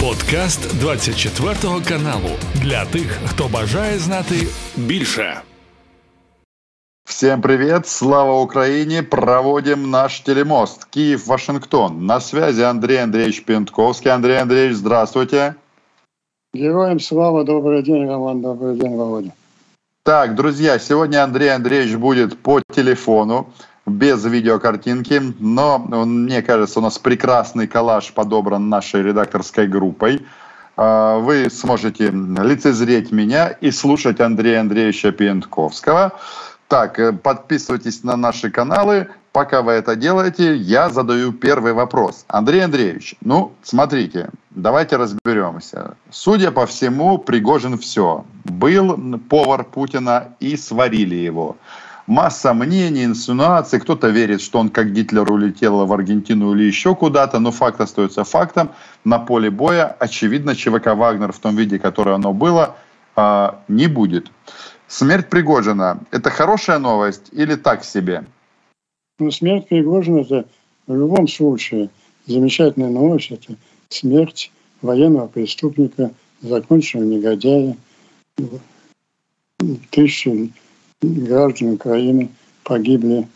[0.00, 1.54] Подкаст 24
[1.88, 4.34] каналу для тих, хто бажає знати
[4.76, 5.40] більше.
[7.04, 7.86] Всем привет!
[7.86, 9.02] Слава Украине!
[9.02, 10.84] Проводим наш телемост.
[10.84, 12.06] Киев, Вашингтон.
[12.06, 14.10] На связи Андрей Андреевич Пентковский.
[14.10, 15.54] Андрей Андреевич, здравствуйте.
[16.54, 19.32] Героям слава, добрый день, Роман, добрый день, Володя.
[20.02, 23.46] Так, друзья, сегодня Андрей Андреевич будет по телефону,
[23.90, 30.26] без видеокартинки, но мне кажется, у нас прекрасный коллаж подобран нашей редакторской группой.
[30.76, 36.12] А, вы сможете лицезреть меня и слушать Андрея Андреевича Пентковского.
[36.68, 39.08] Так, э, подписывайтесь на наши каналы.
[39.32, 42.24] Пока вы это делаете, я задаю первый вопрос.
[42.28, 45.96] Андрей Андреевич, ну, смотрите, давайте разберемся.
[46.10, 48.24] Судя по всему, Пригожин все.
[48.44, 51.56] Был повар Путина и сварили его.
[52.10, 53.78] Масса мнений, инсинуаций.
[53.78, 58.24] Кто-то верит, что он как Гитлер улетел в Аргентину или еще куда-то, но факт остается
[58.24, 58.72] фактом.
[59.04, 62.74] На поле боя, очевидно, ЧВК «Вагнер» в том виде, которое оно было,
[63.14, 64.32] а, не будет.
[64.88, 68.24] Смерть Пригожина– это хорошая новость или так себе?
[69.20, 70.46] Ну, смерть Пригожина– это
[70.88, 71.90] в любом случае
[72.26, 73.30] замечательная новость.
[73.30, 73.54] Это
[73.88, 74.50] смерть
[74.82, 76.10] военного преступника,
[76.42, 77.76] законченного негодяя.
[79.90, 80.52] Тысячи
[81.02, 82.28] граждан Украины
[82.64, 83.26] погибли,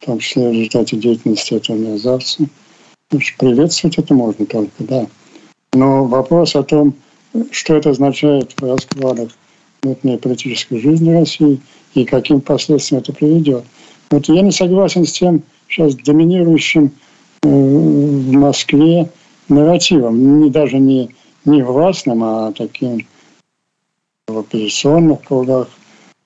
[0.00, 2.44] в том числе в результате деятельности этого мерзавца.
[3.38, 5.06] Приветствовать это можно только, да.
[5.72, 6.94] Но вопрос о том,
[7.50, 9.30] что это означает в раскладах
[9.82, 11.60] внутренней политической жизни России
[11.94, 13.64] и каким последствиям это приведет.
[14.10, 16.92] Вот я не согласен с тем сейчас доминирующим
[17.42, 19.10] э, в Москве
[19.48, 21.10] нарративом, не, даже не,
[21.44, 23.06] не властным, а таким
[24.26, 25.68] в оппозиционных кругах,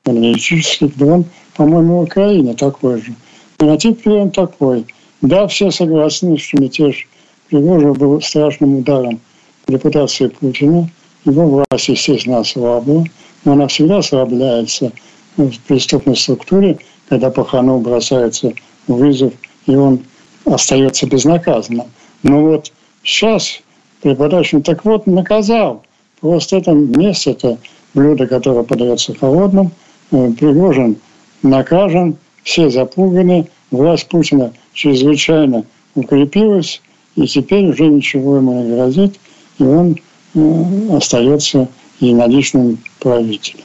[0.09, 1.25] аналитических, да он,
[1.57, 3.15] по-моему, в Украине такой же.
[3.59, 4.87] Нарратив примерно такой.
[5.21, 7.09] Да, все согласны, что мятеж
[7.49, 9.21] Пригожина был страшным ударом
[9.67, 10.89] репутации Путина.
[11.25, 13.05] Его власть, естественно, ослабла
[13.45, 14.93] но она всегда ослабляется
[15.37, 18.53] в преступной структуре, когда Паханов бросается
[18.87, 19.33] в вызов,
[19.67, 20.01] и он
[20.45, 21.87] остается безнаказанно.
[22.23, 23.61] Но вот сейчас
[24.03, 25.85] преподаватель так вот наказал.
[26.21, 27.59] Просто это место, это
[27.95, 29.71] блюдо, которое подается холодным,
[30.11, 30.97] Пригожин
[31.43, 35.65] накажен, все запуганы, власть Путина чрезвычайно
[35.95, 36.81] укрепилась,
[37.17, 39.19] и теперь уже ничего ему не грозит,
[39.59, 39.97] и он
[40.35, 41.69] э, остается
[42.01, 43.65] и наличным правителем.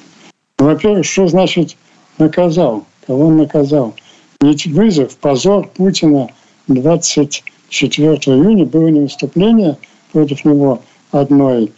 [0.59, 1.78] Ну, во-первых, что значит
[2.18, 2.86] наказал?
[3.06, 3.94] Кого он наказал?
[4.42, 6.30] Ведь вызов, позор Путина
[6.68, 9.78] 24 июня было не выступление
[10.12, 10.81] против него
[11.12, 11.72] одной,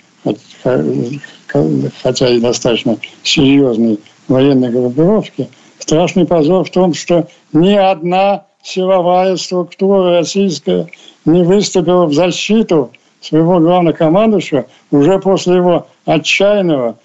[2.02, 5.50] хотя и достаточно серьезной военной группировки.
[5.80, 10.88] Страшный позор в том, что ни одна силовая структура российская
[11.26, 12.92] не выступила в защиту
[13.22, 16.98] своего главнокомандующего уже после его отчаянного,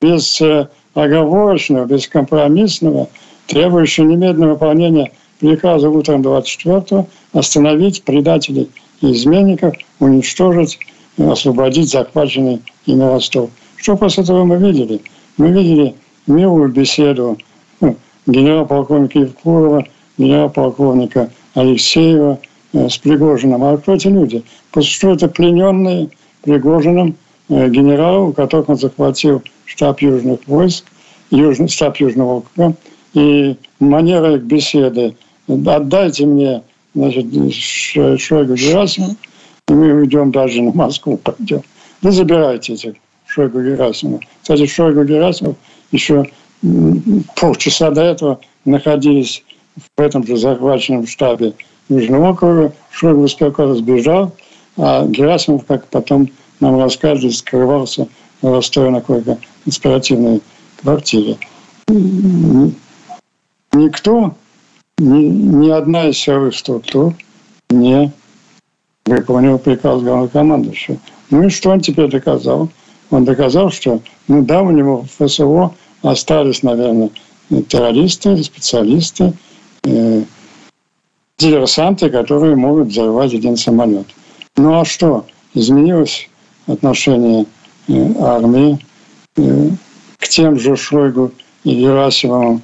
[0.00, 3.08] безоговорочного, бескомпромиссного,
[3.46, 10.78] требующего немедленного выполнения приказа утром 24-го остановить предателей и изменников, уничтожить,
[11.16, 13.50] освободить захваченный ими Ростов.
[13.76, 15.00] Что после этого мы видели?
[15.36, 15.94] Мы видели
[16.28, 17.36] милую беседу
[17.80, 17.96] ну,
[18.26, 19.84] генерал-полковника Евкурова,
[20.16, 22.38] генерал-полковника Алексеева
[22.72, 23.64] э, с Пригожиным.
[23.64, 24.44] А кто эти люди?
[24.80, 26.08] Что это плененные
[26.42, 27.16] Пригожиным
[27.50, 30.84] Э, генерал, у которых он захватил штаб южных войск,
[31.30, 32.74] южный, штаб Южного округа,
[33.14, 36.62] и манера их беседы «отдайте мне
[36.94, 37.24] значит,
[38.20, 39.16] Шойгу Герасимова,
[39.68, 41.62] и мы уйдем даже на Москву пойдем».
[42.02, 42.94] Вы забирайте этих
[43.26, 44.20] Шойгу Герасимова.
[44.42, 45.56] Кстати, Шойгу Герасимов
[45.92, 46.24] еще
[47.36, 49.44] полчаса до этого находились
[49.96, 51.54] в этом же захваченном штабе
[51.88, 52.72] Южного округа.
[52.90, 54.34] Шойгу куда сбежал,
[54.76, 56.28] а Герасимов, как потом
[56.60, 58.08] нам рассказывали, скрывался
[58.42, 60.42] в Ростове на какой-то конспиративной
[60.80, 61.36] квартире.
[63.72, 64.34] Никто,
[64.98, 67.14] ни, ни одна из силовых структур
[67.70, 68.12] не
[69.06, 70.98] выполнил приказ главнокомандующего.
[71.30, 72.68] Ну и что он теперь доказал?
[73.10, 75.72] Он доказал, что, ну да, у него в ФСО
[76.02, 77.10] остались, наверное,
[77.68, 79.32] террористы, специалисты,
[79.84, 80.22] э,
[81.38, 84.06] диверсанты, которые могут взорвать один самолет.
[84.56, 85.24] Ну а что?
[85.54, 86.28] Изменилось
[86.66, 87.46] отношение
[87.88, 88.78] э, армии
[89.36, 89.70] э,
[90.18, 91.32] к тем же Шойгу
[91.64, 92.60] и Герасимову,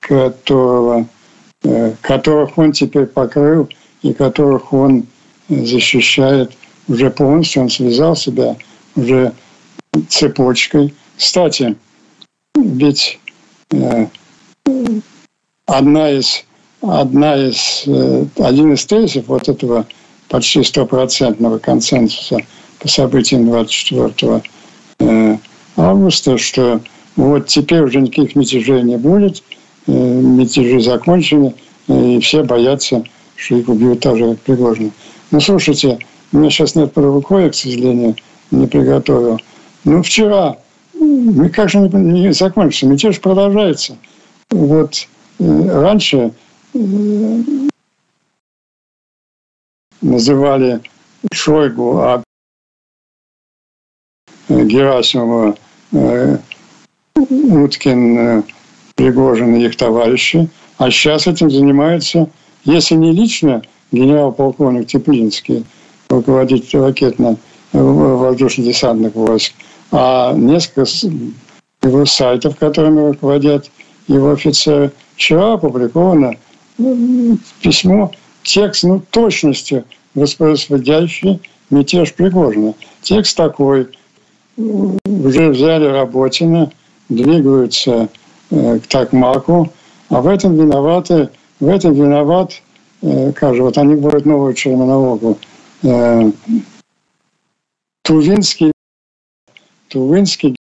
[0.00, 1.06] которого,
[1.62, 3.68] э, которых он теперь покрыл
[4.02, 5.06] и которых он
[5.48, 6.52] защищает
[6.88, 7.62] уже полностью.
[7.62, 8.56] Он связал себя
[8.94, 9.32] уже
[10.08, 10.94] цепочкой.
[11.16, 11.76] Кстати,
[12.54, 13.18] ведь
[15.66, 16.44] одна из,
[16.82, 17.84] одна из,
[18.38, 19.86] один из тезисов вот этого
[20.28, 22.38] почти стопроцентного консенсуса
[22.78, 24.42] по событиям 24
[24.98, 25.36] э,
[25.76, 26.80] августа, что
[27.16, 29.42] вот теперь уже никаких мятежей не будет,
[29.86, 31.54] э, мятежи закончены,
[31.88, 33.04] и все боятся,
[33.36, 34.92] что их убьют так же, как Пригожин.
[35.30, 35.98] Ну, слушайте,
[36.32, 38.16] у меня сейчас нет правовой к сожалению,
[38.50, 39.40] не приготовил.
[39.86, 40.58] Ну, вчера,
[40.94, 43.96] ну, как же не, закончится, мятеж продолжается.
[44.50, 45.06] Вот
[45.38, 46.32] э, раньше
[46.74, 46.78] э,
[50.02, 50.80] называли
[51.32, 52.24] Шойгу, а
[54.48, 55.56] Герасимова,
[55.92, 56.38] э,
[57.14, 58.42] Уткин, э,
[58.96, 60.50] Пригожин и их товарищи.
[60.78, 62.28] А сейчас этим занимается,
[62.64, 63.62] если не лично,
[63.92, 65.64] генерал-полковник Теплинский,
[66.08, 69.52] руководитель ракетно-воздушно-десантных войск,
[69.90, 70.84] а несколько
[71.82, 73.70] его сайтов, которыми руководят
[74.08, 74.92] его офицеры.
[75.14, 76.36] Вчера опубликовано
[77.60, 78.10] письмо,
[78.42, 79.84] текст, ну, точностью
[80.14, 81.40] воспроизводящий
[81.70, 82.74] мятеж Пригожина.
[83.02, 83.88] Текст такой.
[84.56, 86.70] Уже взяли Работина,
[87.10, 88.08] двигаются
[88.50, 89.70] э, к Такмаку,
[90.08, 91.28] а в этом виноваты,
[91.60, 92.62] в этом виноват,
[93.02, 95.36] э, вот они будут новую терминологию,
[95.82, 96.30] э,
[98.02, 98.72] Тувинский,
[99.96, 100.54] Тувинский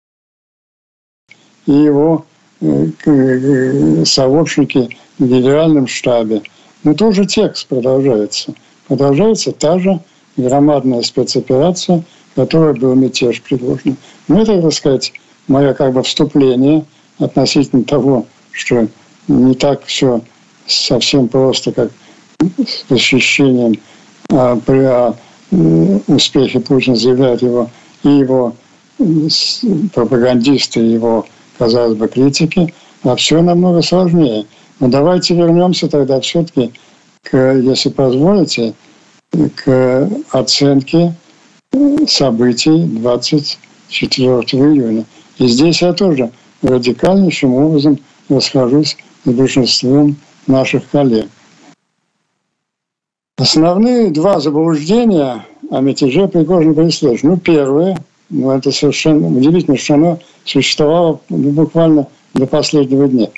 [1.65, 2.24] и его
[2.62, 6.44] э, э сообщники в генеральном штабе.
[6.83, 8.53] Но тоже текст продолжается.
[8.88, 10.00] Продолжается та же
[10.38, 12.03] громадная спецоперация,
[12.35, 13.95] которая был мятеж предложена.
[14.27, 15.13] Ну, это, так сказать,
[15.47, 16.85] мое как бы вступление
[17.18, 18.88] относительно того, что
[19.27, 20.21] не так все
[20.68, 21.91] совсем просто, как
[22.39, 23.80] с восхищением
[24.30, 25.15] а, при а,
[26.06, 27.71] успехе Путина заявляют его
[28.03, 28.53] и его
[29.94, 31.26] пропагандисты, и его,
[31.58, 32.74] казалось бы, критики,
[33.04, 34.46] а все намного сложнее.
[34.80, 36.72] Но давайте вернемся тогда все-таки
[37.24, 38.74] к, если позволите,
[39.56, 41.14] к оценке
[42.08, 45.06] событий 24 июня.
[45.38, 50.16] И здесь я тоже радикальнейшим образом расхожусь с большинством
[50.48, 51.28] наших коллег.
[53.38, 57.98] Основные два заблуждения о мятеже Пригожина были Ну, первое,
[58.33, 63.30] ну, это совершенно удивительно, что оно существовало буквально до последнего дня,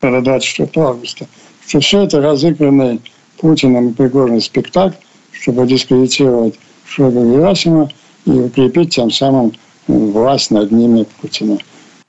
[0.00, 1.26] до 24 августа
[1.70, 3.00] что все это разыгранный
[3.38, 4.96] Путиным и Пригожин спектакль,
[5.30, 7.88] чтобы дискредитировать Шойгу Герасима
[8.26, 9.52] и укрепить тем самым
[9.86, 11.58] власть над ними Путина.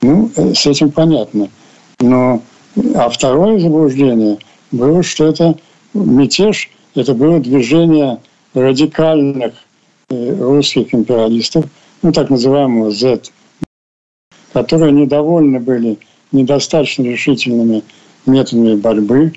[0.00, 1.48] Ну, э, с этим понятно.
[2.00, 2.42] Но,
[2.96, 4.38] а второе заблуждение
[4.72, 5.56] было, что это
[5.94, 8.18] мятеж, это было движение
[8.54, 9.54] радикальных
[10.10, 11.66] э, русских империалистов,
[12.02, 13.30] ну, так называемого Z,
[14.52, 15.98] которые недовольны были
[16.32, 17.82] недостаточно решительными
[18.26, 19.32] методами борьбы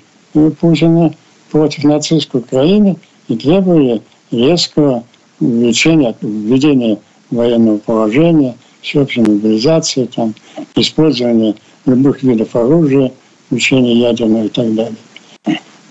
[0.60, 1.14] Путина
[1.50, 2.96] против нацистской Украины
[3.28, 5.04] и требовали резкого
[5.40, 6.98] увеличения, введения
[7.30, 10.34] военного положения, всеобщей мобилизации, там,
[10.74, 11.54] использования
[11.86, 13.12] любых видов оружия,
[13.50, 14.96] учения ядерного и так далее.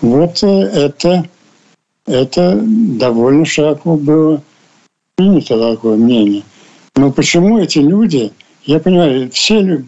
[0.00, 1.28] Вот э, это,
[2.06, 4.42] это довольно широко было
[5.14, 6.42] принято такое мнение.
[6.96, 8.32] Но почему эти люди,
[8.64, 9.86] я понимаю, все люди,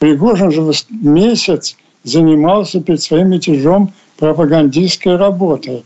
[0.00, 5.84] Пригожин же месяц занимался перед своим мятежом пропагандистской работой.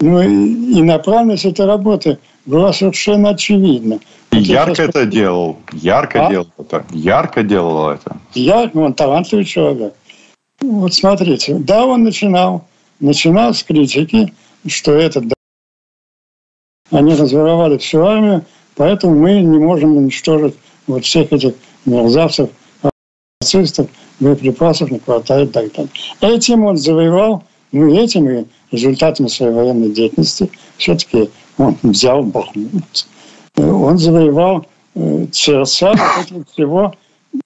[0.00, 4.00] Ну и, и направленность этой работы была совершенно очевидна.
[4.32, 4.88] И вот ярко сейчас...
[4.88, 6.30] это делал, ярко а?
[6.30, 8.16] делал это, ярко делал это.
[8.34, 9.94] Ярко, он талантливый человек.
[10.60, 12.64] Вот смотрите, да, он начинал,
[12.98, 14.34] начинал с критики,
[14.66, 15.22] что это
[16.90, 18.44] они разворовали всю армию,
[18.76, 20.54] поэтому мы не можем уничтожить
[20.86, 22.50] вот всех этих мерзавцев,
[23.40, 23.88] нацистов,
[24.20, 25.90] боеприпасов не хватает и так далее.
[26.20, 33.06] Этим он завоевал, ну и этими результатами своей военной деятельности все-таки он взял Бахмут.
[33.56, 35.92] Он завоевал э, сердца
[36.52, 36.94] всего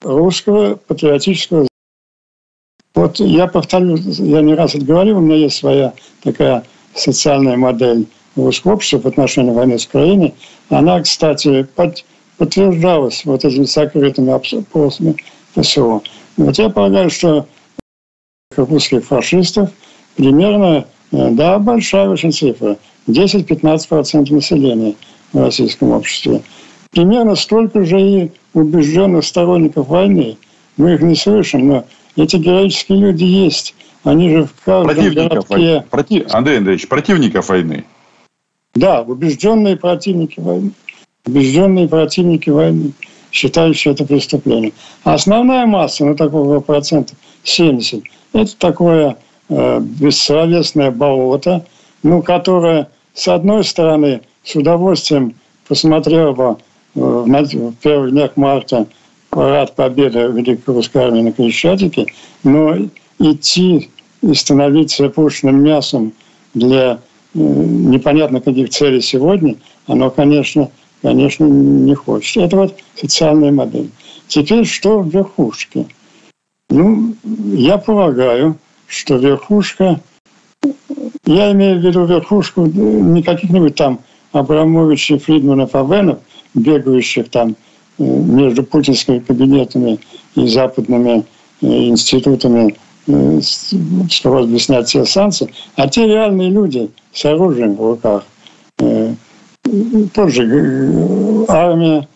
[0.02, 1.66] русского патриотического
[2.96, 5.92] вот я повторю, я не раз это говорил, у меня есть своя
[6.22, 6.64] такая
[6.94, 8.06] социальная модель
[8.36, 10.34] русского общества в отношении войны с Украиной.
[10.68, 12.04] Она, кстати, под,
[12.38, 15.16] подтверждалась вот этими закрытыми опросами
[15.54, 16.02] ПСО.
[16.36, 17.46] Вот я полагаю, что
[18.56, 19.70] русских фашистов
[20.16, 22.76] примерно, э, да, большая очень цифра,
[23.08, 24.94] 10-15% населения
[25.32, 26.42] в российском обществе.
[26.90, 30.38] Примерно столько же и убежденных сторонников войны.
[30.76, 31.84] Мы их не слышим, но
[32.16, 33.74] эти героические люди есть.
[34.04, 35.54] Они же в каждом противников городке...
[35.54, 35.84] Войны.
[35.90, 36.34] Против...
[36.34, 37.84] Андрей Андреевич, противников войны.
[38.76, 40.70] Да, убежденные противники войны.
[41.26, 42.92] Убежденные противники войны
[43.32, 44.72] считающие это преступлением.
[45.04, 49.16] А основная масса, ну такого процента 70, это такое
[49.48, 51.66] э, бессловесное болото,
[52.02, 55.34] ну, которое, с одной стороны, с удовольствием
[55.68, 56.56] посмотрел бы
[56.94, 58.86] в первых днях марта
[59.30, 62.06] парад победы Великой Русской Армии на Крещатике,
[62.42, 62.76] но
[63.18, 63.90] идти
[64.22, 66.12] и становиться пушным мясом
[66.54, 67.00] для
[67.36, 70.70] непонятно каких целей сегодня, оно, конечно,
[71.02, 72.44] конечно, не хочет.
[72.44, 73.90] Это вот социальная модель.
[74.28, 75.86] Теперь что в верхушке?
[76.68, 77.14] Ну,
[77.52, 80.00] я полагаю, что верхушка,
[81.24, 84.00] я имею в виду верхушку не каких-нибудь там
[84.32, 86.18] Абрамовичей, Фридманов, Авенов,
[86.54, 87.56] бегающих там
[87.98, 90.00] э, между путинскими кабинетами
[90.34, 91.24] и западными
[91.62, 92.76] э, институтами
[93.06, 98.24] э, с просьбой снять все санкции, а те реальные люди с оружием в руках.
[100.14, 100.42] Тоже
[101.48, 102.06] армия,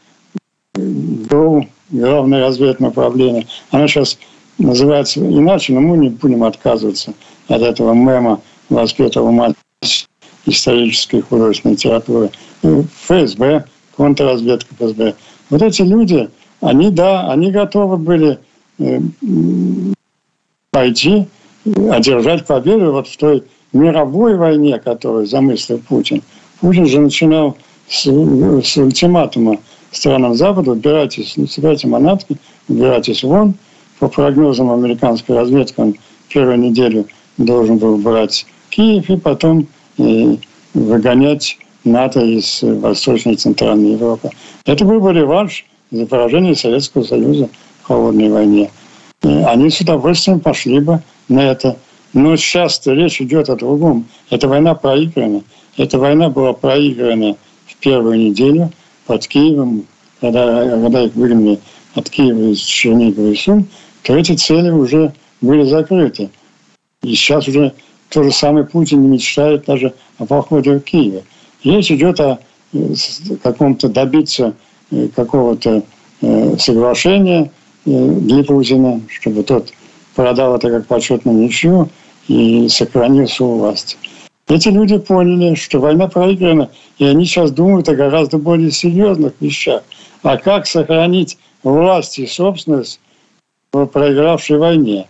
[0.75, 3.47] ГРУ, Главное разведное управление.
[3.73, 4.16] Оно сейчас
[4.59, 7.14] называется иначе, но мы не будем отказываться
[7.49, 9.56] от этого мема, воспетого мать
[10.47, 12.30] исторической художественной литературы.
[12.62, 13.64] ФСБ,
[13.97, 15.14] контрразведка ФСБ.
[15.50, 16.28] Вот эти люди,
[16.61, 18.38] они, да, они готовы были
[18.78, 19.00] э,
[20.70, 21.26] пойти,
[21.90, 26.22] одержать победу вот в той мировой войне, которую замыслил Путин.
[26.60, 27.56] Путин же начинал
[27.88, 29.58] с, с ультиматума
[29.90, 32.36] странам Запада, убирайтесь, собирайте манатки,
[32.68, 33.54] убирайтесь вон.
[33.98, 35.96] По прогнозам американской разведки, он
[36.28, 39.66] первую неделю должен был брать Киев и потом
[39.98, 40.38] и
[40.72, 44.30] выгонять НАТО из Восточной и Центральной Европы.
[44.66, 47.48] Это был бы реванш за поражение Советского Союза
[47.82, 48.70] в холодной войне.
[49.22, 51.76] И они с удовольствием пошли бы на это.
[52.12, 54.06] Но сейчас речь идет о другом.
[54.30, 55.42] Эта война проиграна.
[55.76, 57.36] Эта война была проиграна
[57.66, 58.70] в первую неделю
[59.06, 59.84] под Киевом,
[60.20, 61.58] когда, когда их выгнали
[61.94, 63.66] от Киева из Чернигова и Сум,
[64.02, 66.30] то эти цели уже были закрыты.
[67.02, 67.72] И сейчас уже
[68.08, 71.24] то же самое Путин не мечтает даже о походе в Киеве.
[71.64, 72.38] Речь идет о
[72.72, 72.94] э,
[73.42, 74.54] каком-то добиться
[74.90, 75.82] э, какого-то
[76.20, 77.50] э, соглашения
[77.84, 79.72] для Путина, чтобы тот
[80.14, 81.88] продал это как почетную ничью
[82.28, 83.96] и сохранился у власти.
[84.49, 89.82] Эти люди поняли, что война проиграна, и они сейчас думают о гораздо более серьезных вещах.
[90.22, 93.00] А как сохранить власть и собственность
[93.72, 95.06] в проигравшей войне?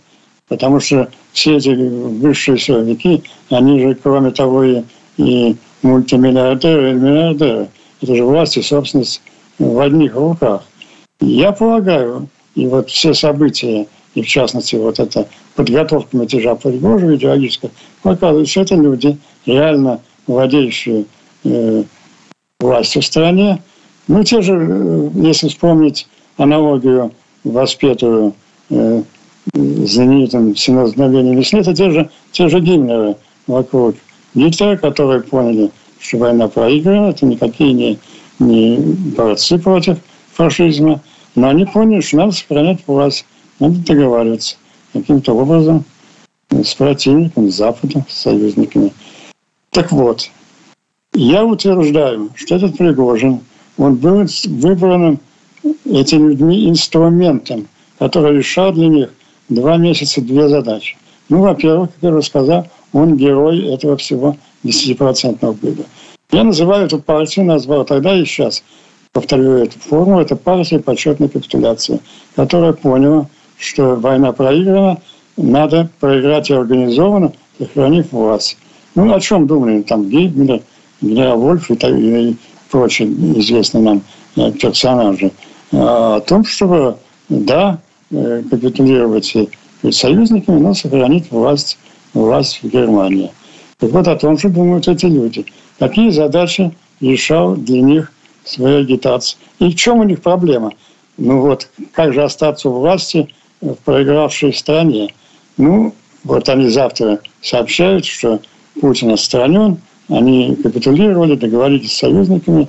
[0.48, 4.82] Потому что все эти высшие силовики, они же, кроме того, и,
[5.16, 7.68] и мультимиллиардеры и миллиардеры.
[8.02, 9.22] Это же власть и собственность
[9.58, 10.64] в одних руках.
[11.20, 17.70] Я полагаю, и вот все события, и в частности вот эта подготовка мятежа Пригожина идеологическая,
[18.02, 21.04] показывает, что это люди, реально владеющие
[21.44, 21.84] э,
[22.58, 23.62] властью в стране.
[24.08, 27.12] Ну, те же, э, если вспомнить аналогию,
[27.44, 28.34] воспетую
[28.70, 29.02] э,
[29.54, 33.16] знаменитым «Синозновением весны», это те же, те же Гиммлеры
[33.46, 33.96] вокруг
[34.34, 37.98] Гитлера, которые поняли, что война проиграна, это никакие не,
[38.38, 39.98] не борцы против
[40.32, 41.00] фашизма,
[41.34, 43.24] но они поняли, что надо сохранять власть,
[43.58, 44.56] надо договариваться
[44.92, 45.84] каким-то образом
[46.50, 48.92] с противником, с Западом, с союзниками.
[49.70, 50.30] Так вот,
[51.14, 53.40] я утверждаю, что этот Пригожин,
[53.78, 55.20] он был выбранным
[55.84, 57.68] этими людьми инструментом,
[57.98, 59.10] который решал для них
[59.48, 60.96] два месяца две задачи.
[61.28, 65.86] Ну, во-первых, как я уже сказал, он герой этого всего 10% выбора.
[66.32, 68.62] Я называю эту партию, назвал тогда и сейчас,
[69.12, 72.00] повторю эту форму, это партия почетной капитуляции,
[72.36, 73.26] которая поняла,
[73.58, 74.98] что война проиграна,
[75.36, 78.56] надо проиграть организованно, сохранив власть.
[78.94, 80.62] Ну, о чем думали там Гейбмиллер,
[81.00, 82.36] генерал Вольф и, и
[82.70, 84.02] прочие известные нам
[84.36, 85.32] э, персонажи?
[85.72, 86.96] А о том, чтобы,
[87.28, 87.78] да,
[88.10, 89.32] э, капитулировать
[89.82, 91.78] перед союзниками, но сохранить власть,
[92.14, 93.30] власть в Германии.
[93.78, 95.46] Так вот о том же думают эти люди.
[95.78, 98.12] Какие задачи решал для них
[98.50, 99.38] своя агитация.
[99.58, 100.72] И в чем у них проблема?
[101.18, 103.28] Ну вот, как же остаться у власти
[103.60, 105.12] в проигравшей стране?
[105.56, 108.40] Ну, вот они завтра сообщают, что
[108.80, 109.78] Путин отстранен,
[110.08, 112.68] они капитулировали, договорились с союзниками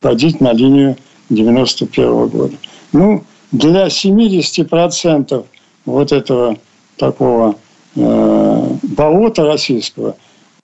[0.00, 0.96] уходить на линию
[1.30, 2.54] 91 -го года.
[2.92, 5.44] Ну, для 70%
[5.84, 6.56] вот этого
[6.96, 7.56] такого
[7.96, 10.16] э, болота российского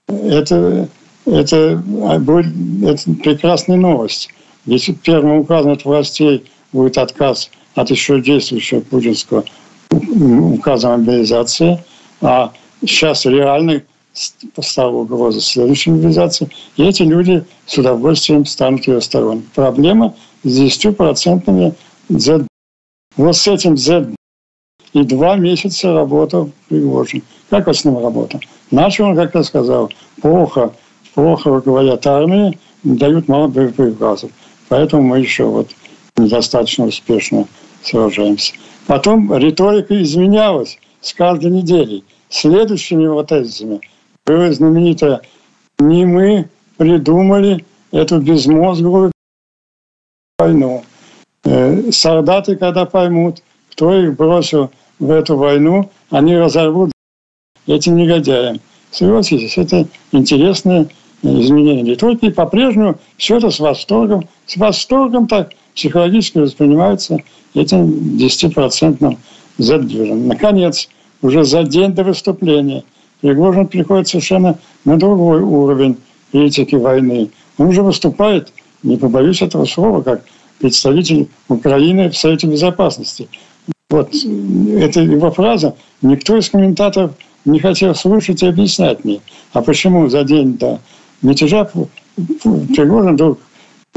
[0.08, 0.88] это,
[1.26, 4.30] это, это прекрасная новость.
[4.68, 9.42] Ведь первым указом от властей будет отказ от еще действующего путинского
[9.90, 11.82] указа мобилизации,
[12.20, 12.52] а
[12.84, 19.46] сейчас реальный стала угроза следующей мобилизации, и эти люди с удовольствием станут ее сторонами.
[19.54, 21.75] Проблема с 10%
[22.10, 22.46] Z.
[23.16, 24.12] Вот с этим Z
[24.92, 27.22] и два месяца работал Пригожин.
[27.48, 28.38] Как он с ним работал?
[28.70, 30.75] Начал он, как я сказал, плохо,
[31.14, 34.30] плохо руководят армией, дают мало боеприпасов.
[34.68, 35.70] Поэтому мы еще вот
[36.16, 37.46] недостаточно успешно
[37.82, 38.54] сражаемся.
[38.87, 42.04] Потом риторика изменялась с каждой неделей.
[42.28, 43.80] Следующими вот тезисами
[44.26, 45.22] было знаменитое
[45.78, 49.12] «Не мы придумали эту безмозглую
[50.38, 50.84] войну».
[51.44, 56.90] Э, солдаты, когда поймут, кто их бросил в эту войну, они разорвут
[57.66, 58.60] этим негодяям.
[58.90, 60.88] Согласитесь, это интересное
[61.22, 62.26] изменение риторики.
[62.26, 67.18] И по-прежнему все это с восторгом, с восторгом так психологически воспринимается
[67.54, 69.16] этим 10%
[69.58, 70.28] задвижем.
[70.28, 70.88] Наконец,
[71.22, 72.84] уже за день до выступления
[73.20, 75.96] Пригожин приходит совершенно на другой уровень
[76.30, 77.30] критики войны.
[77.56, 80.22] Он уже выступает, не побоюсь этого слова, как
[80.60, 83.28] представитель Украины в Совете Безопасности.
[83.90, 85.75] Вот это его фраза.
[86.02, 87.12] Никто из комментаторов
[87.44, 89.20] не хотел слушать и объяснять мне.
[89.52, 90.80] А почему за день до
[91.22, 91.68] мятежа
[92.16, 93.38] Пригожин вдруг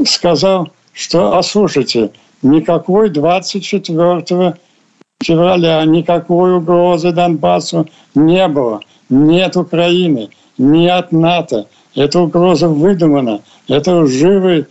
[0.04, 2.12] сказал, что, а слушайте,
[2.42, 4.54] никакой 24
[5.22, 8.80] февраля, никакой угрозы Донбассу не было.
[9.08, 11.66] Нет Украины, нет НАТО.
[11.94, 13.42] Эта угроза выдумана.
[13.68, 14.66] Это живый,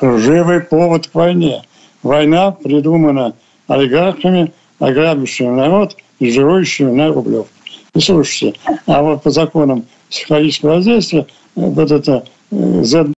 [0.00, 1.62] живый повод к войне.
[2.02, 3.34] Война придумана
[3.68, 7.46] олигархами, ограбившими народ и жирующими на рублев.
[7.94, 13.12] И слушайте, а вот по законам психологического воздействия вот это э, Z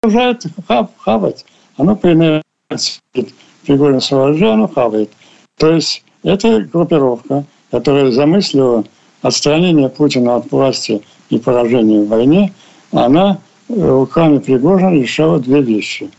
[0.00, 0.46] продолжает
[0.98, 1.44] хавать.
[1.76, 2.42] Оно приносит
[3.66, 5.10] Пригорин Соловьяну хавает.
[5.58, 8.84] То есть это группировка, которая замыслила
[9.22, 12.52] отстранение Путина от власти и поражение в войне,
[12.92, 16.10] она руками Пригожина решала две вещи.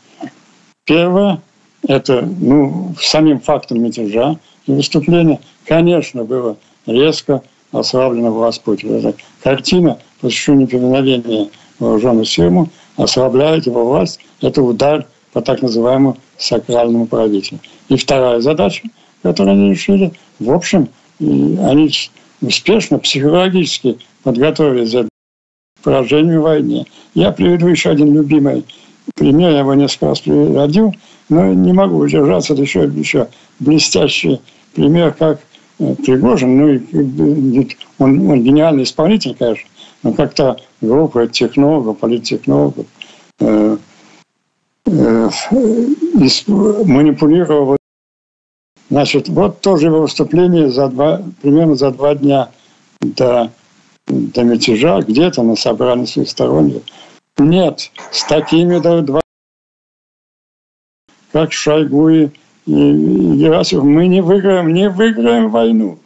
[0.85, 1.41] Первое–
[1.87, 4.37] это ну, самим фактом мятежа
[4.67, 8.97] и выступления, конечно, было резко ослаблена власть Путина.
[8.97, 11.49] Это картина посвященная неповиновения
[11.79, 14.19] вооруженным силам ослабляет его власть.
[14.41, 17.59] Это удар по так называемому сакральному правителю.
[17.89, 18.87] И вторая задача,
[19.23, 21.91] которую они решили, в общем, они
[22.41, 26.85] успешно психологически подготовились к поражению в войне.
[27.13, 28.65] Я приведу еще один любимый
[29.15, 30.93] пример, я его несколько раз приводил,
[31.29, 33.27] но не могу удержаться, это еще, еще
[33.59, 34.41] блестящий
[34.73, 35.41] пример, как
[35.81, 37.67] Пригожин, ну,
[37.97, 39.67] он, он гениальный исполнитель, конечно,
[40.03, 42.85] но как-то группа технологов, политтехнологов
[43.39, 43.77] э,
[44.85, 45.29] э,
[46.85, 47.77] манипулировал.
[48.91, 52.51] Значит, вот тоже его выступление за два, примерно за два дня
[52.99, 53.51] до,
[54.05, 56.83] до мятежа, где-то на собрании своих сторонников.
[57.39, 59.21] Нет, с такими два
[61.31, 62.29] как Шойгу и
[62.65, 65.99] Герасимов, мы не выиграем, не выиграем войну.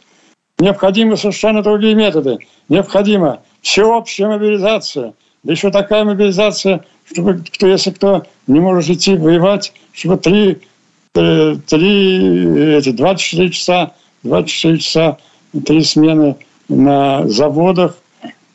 [0.58, 2.38] Необходимы совершенно другие методы.
[2.68, 5.14] Необходимо всеобщая мобилизация.
[5.42, 10.58] Да еще такая мобилизация, чтобы кто, если кто не может идти воевать, чтобы три,
[11.14, 13.92] э, три, эти 24 часа,
[14.22, 15.18] 24 часа,
[15.64, 16.36] три смены
[16.68, 17.98] на заводах,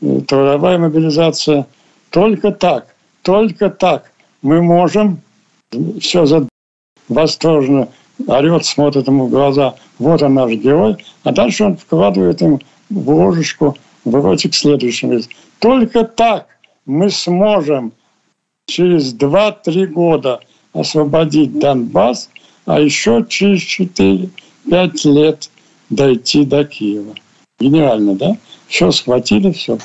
[0.02, 1.68] э, трудовая мобилизация.
[2.10, 4.12] Только так, только так
[4.42, 5.22] мы можем
[6.00, 6.48] все за
[7.12, 7.90] восторженно
[8.28, 13.10] орет, смотрит ему в глаза, вот он наш герой, а дальше он вкладывает ему в
[13.10, 15.20] ложечку вроде к следующему.
[15.60, 16.48] Только так
[16.86, 17.94] мы сможем
[18.66, 20.40] через 2-3 года
[20.74, 22.30] освободить Донбасс,
[22.66, 24.30] а еще через 4-5
[25.06, 25.50] лет
[25.90, 27.16] дойти до Киева.
[27.60, 28.38] Гениально, да?
[28.68, 29.78] Все схватили, все.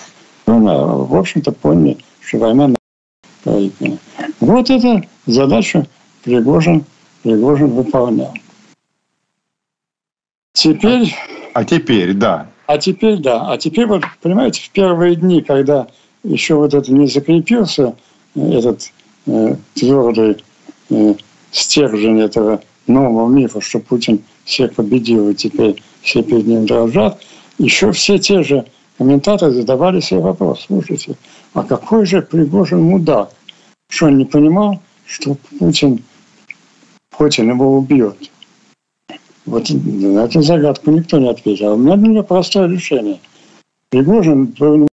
[0.46, 2.74] Ну, в общем-то, поняли, что война
[3.42, 3.98] проиграна.
[4.40, 5.86] Вот эта задача
[6.22, 6.84] Пригожин,
[7.26, 8.32] Пригожин выполнял.
[10.52, 11.12] Теперь...
[11.54, 12.48] А теперь, да.
[12.66, 13.50] А теперь, да.
[13.50, 15.88] А теперь, вот, понимаете, в первые дни, когда
[16.22, 17.96] еще вот это не закрепился,
[18.36, 18.92] этот
[19.26, 20.44] э, твердый
[20.90, 21.14] э,
[21.50, 27.20] стержень этого нового мифа, что Путин всех победил, и теперь все перед ним дрожат,
[27.58, 28.66] еще все те же
[28.98, 31.16] комментаторы задавали себе вопрос, слушайте,
[31.54, 33.30] а какой же Пригожин мудак?
[33.88, 36.04] Что он не понимал, что Путин,
[37.18, 38.16] Путин его убьет?
[39.46, 41.68] Вот на эту загадку никто не ответил.
[41.70, 43.18] А у меня было простое решение.
[43.90, 44.88] Пригожин был,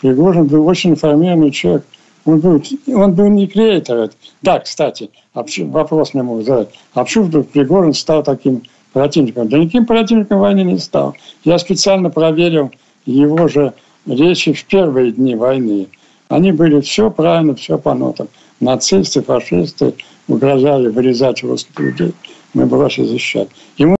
[0.00, 1.84] Пригожин был очень информированный человек.
[2.24, 2.62] Он был,
[2.94, 4.10] он был не креатор.
[4.42, 6.68] Да, кстати, вопрос мне мог задать.
[6.94, 8.62] А почему вдруг Пригожин стал таким
[8.92, 9.48] противником?
[9.48, 11.16] Да никаким противником войны не стал.
[11.44, 12.70] Я специально проверил
[13.04, 13.74] его же
[14.06, 15.88] речи в первые дни войны.
[16.28, 18.28] Они были все правильно, все по нотам.
[18.62, 19.94] Нацисты, фашисты
[20.28, 22.14] угрожали вырезать русских людей
[22.54, 23.48] мы бросили защищать.
[23.76, 23.96] Ему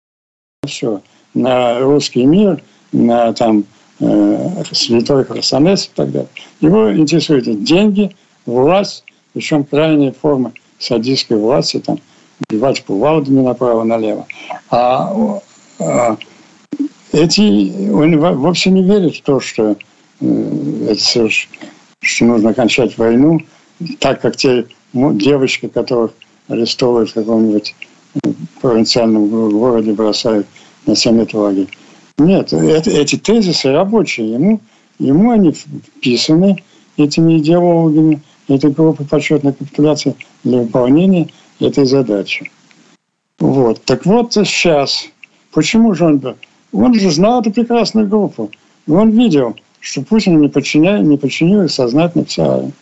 [0.66, 1.01] все
[1.35, 3.64] на русский мир, на там
[4.01, 6.29] э, святой Хрисонес и так далее.
[6.61, 8.14] Его интересуют деньги,
[8.46, 11.98] власть причем крайние формы садистской власти, там,
[12.48, 14.27] убивать кувалдами направо-налево.
[14.70, 15.40] А,
[15.79, 16.16] а
[17.12, 19.77] эти, он вовсе не верит в то, что,
[20.20, 21.29] э, это,
[22.01, 23.40] что нужно окончать войну,
[24.01, 26.12] так как те девочки, которых
[26.49, 27.75] арестовывают в каком-нибудь
[28.14, 28.29] э,
[28.61, 30.47] провинциальном городе, бросают
[30.87, 31.68] на 7 лет лагерь.
[32.18, 34.33] Нет, это, эти тезисы рабочие.
[34.33, 34.61] Ему,
[34.99, 36.62] ему они вписаны
[36.97, 40.14] этими идеологами, этой группы почетной капитуляции
[40.45, 42.51] для выполнения этой задачи.
[43.38, 43.83] Вот.
[43.85, 45.09] Так вот сейчас,
[45.53, 46.37] почему же он...
[46.73, 48.51] Он же знал эту прекрасную группу.
[48.88, 52.73] Он видел, что Путин не, подчиняет, не подчинил их сознательно ЦАРу.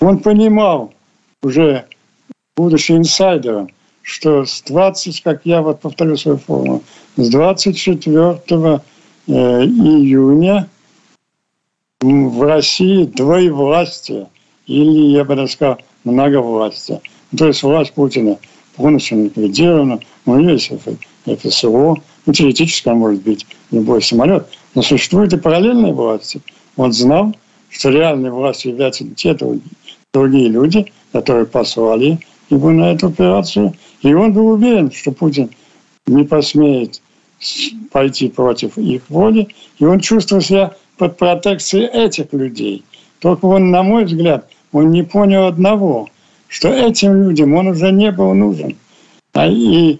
[0.00, 0.92] Он понимал
[1.42, 1.86] уже,
[2.56, 3.70] будучи инсайдером,
[4.02, 6.82] что с 20, как я вот повторю свою форму,
[7.16, 8.80] с 24 э,
[9.26, 10.68] июня
[12.00, 14.28] в России двоевластие,
[14.66, 17.00] или, я бы даже сказал, многовластие.
[17.36, 18.38] То есть власть Путина
[18.76, 20.70] полностью ликвидирована, него есть
[21.26, 26.42] ФСО, ну, теоретически может быть любой самолет, но существуют и параллельные власти.
[26.76, 27.34] Он знал,
[27.70, 29.62] что реальной властью являются те другие
[30.22, 32.18] люди, которые послали
[32.50, 33.74] его на эту операцию.
[34.02, 35.50] И он был уверен, что Путин
[36.06, 37.00] не посмеет
[37.90, 39.48] пойти против их воли.
[39.78, 42.84] И он чувствовал себя под протекцией этих людей.
[43.20, 46.08] Только он, на мой взгляд, он не понял одного,
[46.48, 48.76] что этим людям он уже не был нужен.
[49.32, 49.98] А и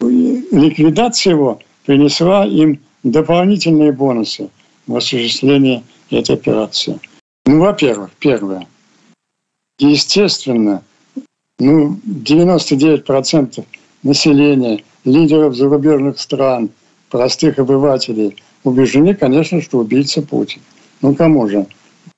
[0.00, 4.48] ликвидация его принесла им дополнительные бонусы
[4.86, 6.98] в осуществлении этой операции.
[7.46, 8.66] Ну, во-первых, первое.
[9.82, 10.84] Естественно,
[11.58, 13.64] ну, 99%
[14.04, 16.70] населения, лидеров зарубежных стран,
[17.10, 20.60] простых обывателей убеждены, конечно, что убийца Путин.
[21.00, 21.66] Ну, кому же?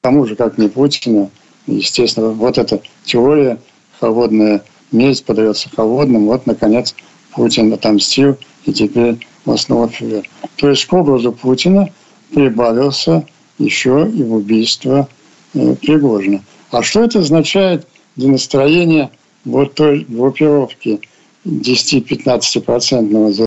[0.03, 1.31] Кому же, как не Путина?
[1.67, 3.59] Естественно, вот эта теория
[3.99, 6.27] холодная месть подается холодным.
[6.27, 6.95] Вот, наконец,
[7.33, 10.27] Путин отомстил, и теперь основу вверх.
[10.57, 11.89] То есть к образу Путина
[12.31, 13.25] прибавился
[13.59, 15.09] еще и убийство
[15.55, 15.77] э.
[16.71, 19.11] А что это означает для настроения
[19.45, 21.01] вот той группировки
[21.45, 23.47] 10-15%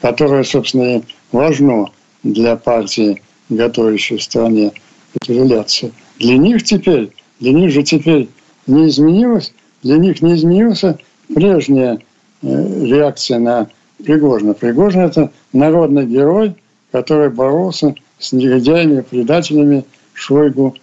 [0.00, 1.90] которое, собственно, и важно
[2.22, 4.72] для партии, готовящей в стране
[5.12, 5.92] капитуляцию.
[6.18, 7.10] Для них теперь,
[7.40, 8.28] для них же теперь
[8.66, 10.98] не изменилось, для них не изменился
[11.34, 11.98] прежняя
[12.42, 13.68] э, реакция на
[14.04, 14.54] Пригожина.
[14.54, 16.54] Пригожин– это народный герой,
[16.92, 20.76] который боролся с негодяями, предателями Шойгу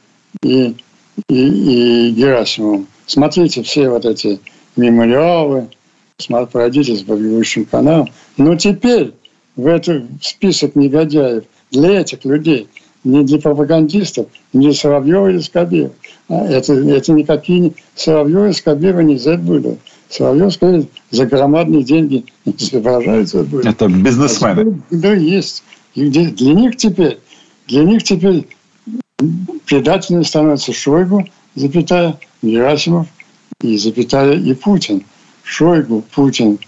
[0.44, 0.76] и,
[1.30, 2.88] и, и Герасимовым.
[3.06, 4.40] Смотрите все вот эти
[4.76, 5.70] мемориалы,
[6.52, 8.10] пройдитесь по бегущим каналам.
[8.38, 9.14] Но теперь
[9.56, 12.68] в этот список негодяев для этих людей,
[13.04, 15.92] не для пропагандистов, не Соловьева или Скобеева.
[16.28, 19.40] А это, это никакие Соловьева и Скобеева не Z
[20.10, 23.46] Соловьев, сказать, за громадные деньги выражаются.
[23.64, 24.82] Это бизнесмены.
[24.92, 25.64] Да, есть.
[25.94, 27.20] И для них теперь,
[27.68, 28.48] для них теперь
[29.66, 31.26] предателями становятся Шойгу,
[31.56, 33.08] запятая, Герасимов
[33.62, 35.04] и запятая и Путин.
[35.44, 36.60] Шойгу, Путин,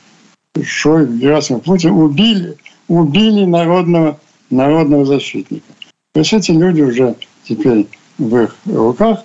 [0.62, 2.58] Шойгу, Герасимов, Путин убили,
[2.88, 5.66] убили народного, народного защитника.
[6.14, 9.24] То есть эти люди уже теперь в их руках.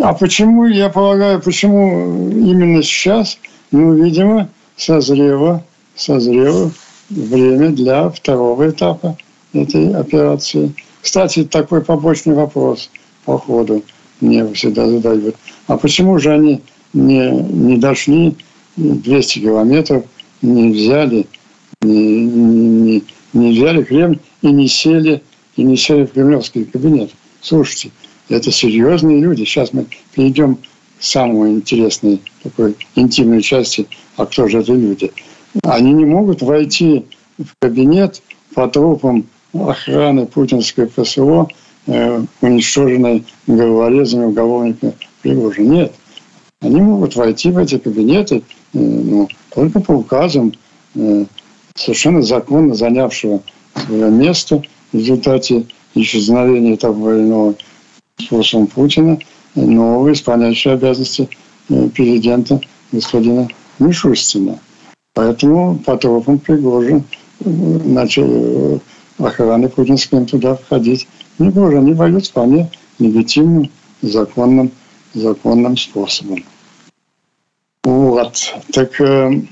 [0.00, 3.38] А почему, я полагаю, почему именно сейчас?
[3.72, 5.64] Ну, видимо, созрело,
[5.96, 6.70] созрело
[7.10, 9.16] время для второго этапа
[9.52, 10.74] этой операции.
[11.08, 12.90] Кстати, такой побочный вопрос
[13.24, 13.82] по ходу
[14.20, 15.36] мне всегда задают.
[15.66, 16.60] А почему же они
[16.92, 18.36] не, не дошли
[18.76, 20.04] 200 километров,
[20.42, 21.26] не взяли,
[21.80, 25.22] не, не, не взяли Кремль и не сели,
[25.56, 27.10] и не сели в кремлевский кабинет?
[27.40, 27.90] Слушайте,
[28.28, 29.44] это серьезные люди.
[29.44, 30.60] Сейчас мы перейдем к
[31.00, 33.86] самой интересной такой интимной части,
[34.18, 35.10] а кто же это люди.
[35.62, 37.06] Они не могут войти
[37.38, 38.20] в кабинет
[38.54, 41.48] по трупам охраны путинской ФСО,
[41.86, 45.72] э, уничтоженной головорезами уголовника Пригожина.
[45.72, 45.94] Нет.
[46.60, 50.52] Они могут войти в эти кабинеты э, ну, только по указам
[50.94, 51.24] э,
[51.74, 53.42] совершенно законно занявшего
[53.86, 57.54] свое место в результате исчезновения того военного
[58.18, 59.18] способом Путина,
[59.54, 61.28] нового исполняющего обязанности
[61.94, 62.60] президента
[62.92, 64.58] господина Мишустина.
[65.14, 67.04] Поэтому по тропам Пригожин
[67.44, 68.80] начал
[69.18, 71.08] охраны путинским туда входить.
[71.38, 73.70] Не тоже, они воюют вполне легитимным,
[74.02, 74.70] законным,
[75.14, 76.44] законным способом.
[77.84, 78.54] Вот.
[78.72, 79.42] Так, э...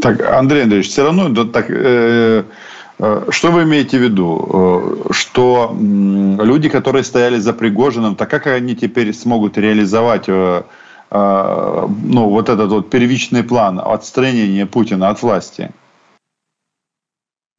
[0.00, 2.44] так Андрей Андреевич, все равно так, э,
[2.98, 4.48] Э, что вы имеете в виду?
[5.08, 10.28] Э, что люди, которые стояли за Пригожиным, так как они теперь смогут реализовать
[11.08, 15.70] ну, вот этот вот первичный план отстранения Путина от власти?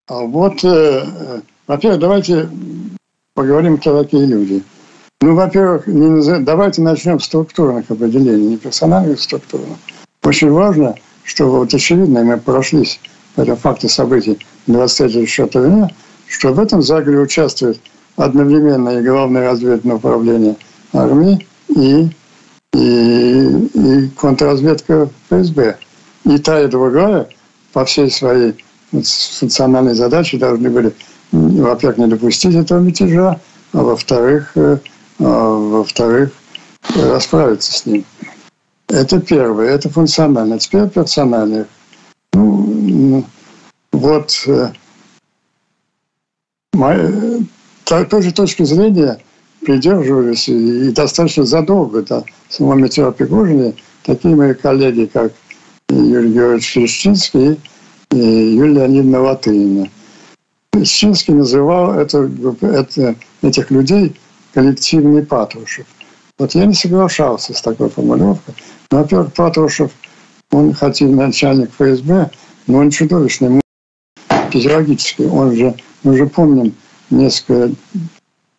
[0.07, 0.63] А вот,
[1.67, 2.49] во-первых, давайте
[3.33, 4.63] поговорим, кто такие люди.
[5.19, 9.77] Ну, во-первых, не давайте начнем с структурных определений, не персональных структурных.
[10.23, 12.99] Очень важно, чтобы вот очевидно, мы прошлись
[13.35, 15.89] по этому факту событий 23 дня,
[16.27, 17.79] что в этом заговоре участвует
[18.15, 20.55] одновременно и Главное разведное управление
[20.93, 22.09] армии, и,
[22.73, 25.77] и, и контрразведка ФСБ.
[26.25, 27.27] И та, и другая
[27.73, 28.55] по всей своей
[28.91, 30.93] функциональной задаче должны были,
[31.31, 33.39] во-первых, не допустить этого мятежа,
[33.73, 34.77] а во-вторых, э,
[35.19, 36.31] а, во-вторых,
[36.95, 38.05] расправиться с ним.
[38.87, 40.55] Это первое, это функционально.
[40.55, 41.67] А теперь персонально.
[42.33, 43.25] Ну,
[43.91, 44.71] вот э,
[46.73, 47.11] моя,
[47.83, 49.19] той же точки зрения
[49.65, 53.73] придерживались и, достаточно задолго до самого Митера Пригожина
[54.03, 55.33] такие мои коллеги, как
[55.89, 57.57] Юрий Георгиевич Хрещинский и
[58.11, 59.89] Юлия Леонидовна Латынина.
[60.73, 62.29] Хрещинский называл это,
[62.61, 64.15] это, этих людей
[64.53, 65.85] коллективный Патрушев.
[66.37, 68.55] Вот я не соглашался с такой формулировкой.
[68.91, 69.91] Но, во-первых, Патрушев,
[70.51, 72.29] он хоть и начальник ФСБ,
[72.67, 73.61] но он чудовищный
[74.51, 75.23] физиологически.
[75.23, 76.73] Он же, мы же помним,
[77.09, 77.71] несколько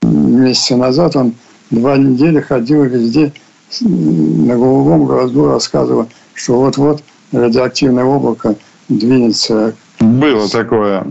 [0.02, 1.34] месяцев назад он
[1.70, 3.32] два недели ходил везде
[3.80, 8.56] на голубом глазу рассказывал, что вот-вот радиоактивное облако
[8.88, 9.74] двинется.
[10.00, 11.10] Было такое.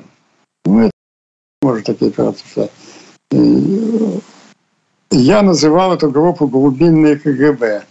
[0.65, 0.89] Ну,
[1.61, 2.69] может такие операции.
[5.11, 7.83] Я называл эту группу глубинные КГБ.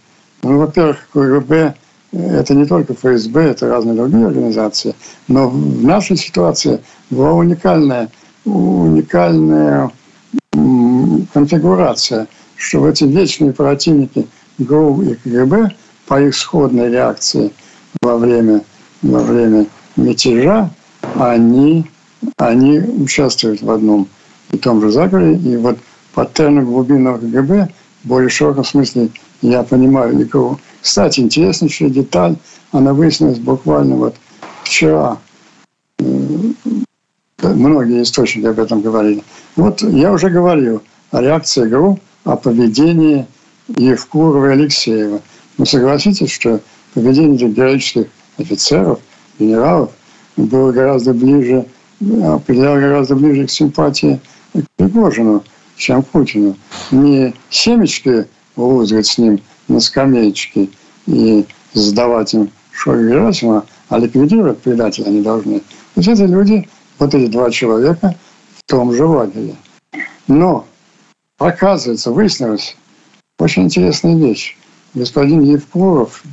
[0.43, 1.75] Ну, во-первых, КГБ–
[2.11, 4.95] это не только ФСБ, это разные другие организации.
[5.27, 8.09] Но в нашей ситуации была уникальная,
[8.45, 9.91] уникальная
[11.33, 15.71] конфигурация, что эти вечные противники ГРУ и КГБ
[16.07, 17.51] по их сходной реакции
[18.01, 18.61] во время,
[19.01, 19.65] во время
[19.97, 20.69] мятежа,
[21.15, 21.85] они,
[22.37, 24.07] они участвуют в одном
[24.51, 25.35] и том же заговоре.
[25.35, 25.77] И вот
[26.33, 27.69] термином глубинного КГБ
[28.03, 29.09] в более широком смысле
[29.41, 30.59] я понимаю никого.
[30.81, 32.35] Кстати, интереснейшая деталь,
[32.71, 34.15] она выяснилась буквально вот
[34.63, 35.17] вчера.
[37.41, 39.23] Многие источники об этом говорили.
[39.55, 40.81] Вот я уже говорил
[41.11, 43.27] о реакции ГРУ, о поведении
[43.75, 45.21] Евкурова и Алексеева.
[45.57, 46.61] Вы согласитесь, что
[46.93, 48.07] поведение этих героических
[48.37, 48.99] офицеров,
[49.39, 49.91] генералов
[50.35, 51.65] было гораздо ближе,
[51.99, 54.19] определяло гораздо ближе к симпатии
[54.53, 55.43] к Пригожину–
[55.77, 56.57] чем Путину.
[56.91, 60.69] Не семечки лузгать с ним на скамеечке
[61.05, 65.59] и сдавать им Шойгу Герасима, а ликвидировать предателя они должны.
[65.59, 66.67] То есть эти люди,
[66.99, 68.15] вот эти два человека
[68.57, 69.55] в том же лагере.
[70.27, 70.65] Но,
[71.37, 72.75] оказывается, выяснилось
[73.39, 74.57] очень интересная вещь.
[74.93, 76.23] Господин Евкуров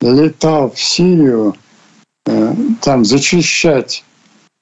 [0.00, 1.71] летал в Сирию э,
[2.24, 4.04] там зачищать,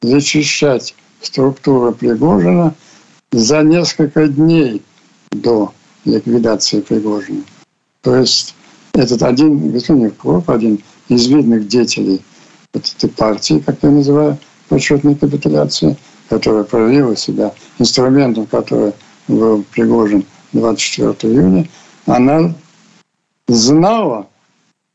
[0.02, 2.74] зачищать структуру Пригожина–
[3.32, 4.82] за несколько дней
[5.30, 5.72] до
[6.04, 7.42] ликвидации Пригожина.
[8.02, 8.54] То есть
[8.94, 12.22] этот один, господин Евкуров, один из видных деятелей
[12.72, 15.96] вот этой партии, как я называю, почетной капитуляции,
[16.28, 18.92] которая проявила себя инструментом, который
[19.28, 21.68] был Пригожин 24 июня,
[22.06, 22.54] она
[23.46, 24.28] знала,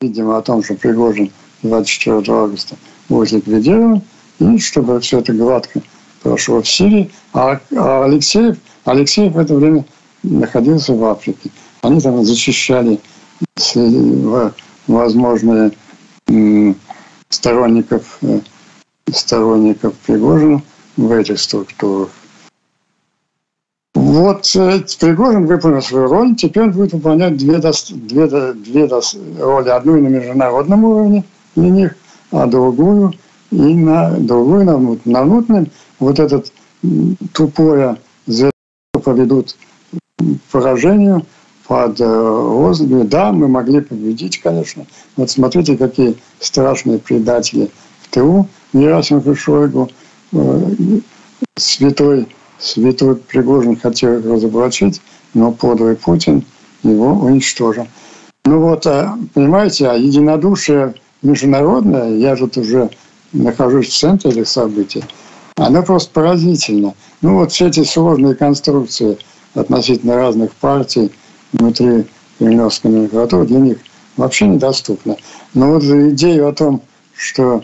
[0.02, 1.32] видимо, о том, что Пригожин
[1.68, 2.76] 24 августа
[3.10, 4.02] будет ликвидирован,
[4.40, 5.82] и чтобы все это гладко
[6.22, 9.86] прошло в Сирии, а, а Алексеев, Алексеев в это время
[10.24, 11.52] находился в Африке.
[11.82, 13.00] Они там зачищали
[14.88, 15.72] возможные
[17.30, 18.40] сторонников, э,
[19.12, 20.64] сторонников Пригожина
[20.98, 22.10] в этих структурах.
[23.94, 28.88] Вот э, Пригожин выполнил свою роль, теперь он будет выполнять две, две, две
[29.40, 29.70] роли.
[29.70, 31.24] Одну на международном уровне
[31.56, 31.96] для них,
[32.32, 33.14] а другую
[33.52, 36.52] и на другую на, на внутреннем вот этот
[37.34, 37.98] тупое
[39.04, 39.56] поведут
[40.52, 41.26] поражению
[41.68, 44.86] под э, лозунгами «Да, мы могли победить, конечно».
[45.16, 47.70] Вот смотрите, какие страшные предатели
[48.02, 48.48] в ТУ.
[48.74, 49.90] Герасимов и Шойгу,
[50.34, 50.76] э,
[51.56, 52.28] святой,
[52.60, 55.02] святой Пригожин хотел их разоблачить,
[55.34, 56.44] но подлый Путин
[56.84, 57.88] его уничтожил.
[58.46, 60.94] Ну вот, а, понимаете, а единодушие
[61.26, 62.90] международное, я тут уже
[63.34, 65.04] нахожусь в центре этих событий,
[65.58, 66.94] оно просто поразительно.
[67.22, 69.18] Ну вот все эти сложные конструкции
[69.54, 71.12] относительно разных партий
[71.54, 72.06] внутри
[72.38, 73.78] кремлевской номенклатуры для них
[74.18, 75.18] вообще недоступны.
[75.54, 76.82] Но вот идею о том,
[77.16, 77.64] что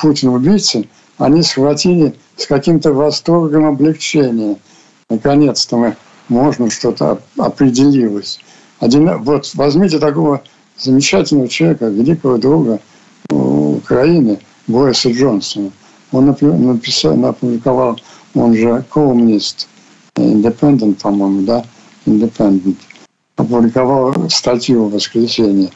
[0.00, 0.84] Путин убийца,
[1.18, 4.56] они схватили с каким-то восторгом облегчения.
[5.08, 5.96] Наконец-то мы
[6.28, 8.40] можно что-то определилось.
[8.80, 10.42] Один, вот возьмите такого
[10.78, 12.80] замечательного человека, великого друга
[13.30, 15.70] Украины, Бориса Джонсона.
[16.12, 17.98] Он написал, опубликовал,
[18.34, 19.68] он же колумнист,
[20.16, 21.64] Independent, по-моему, да,
[22.06, 22.76] Independent,
[23.36, 25.70] опубликовал статью в воскресенье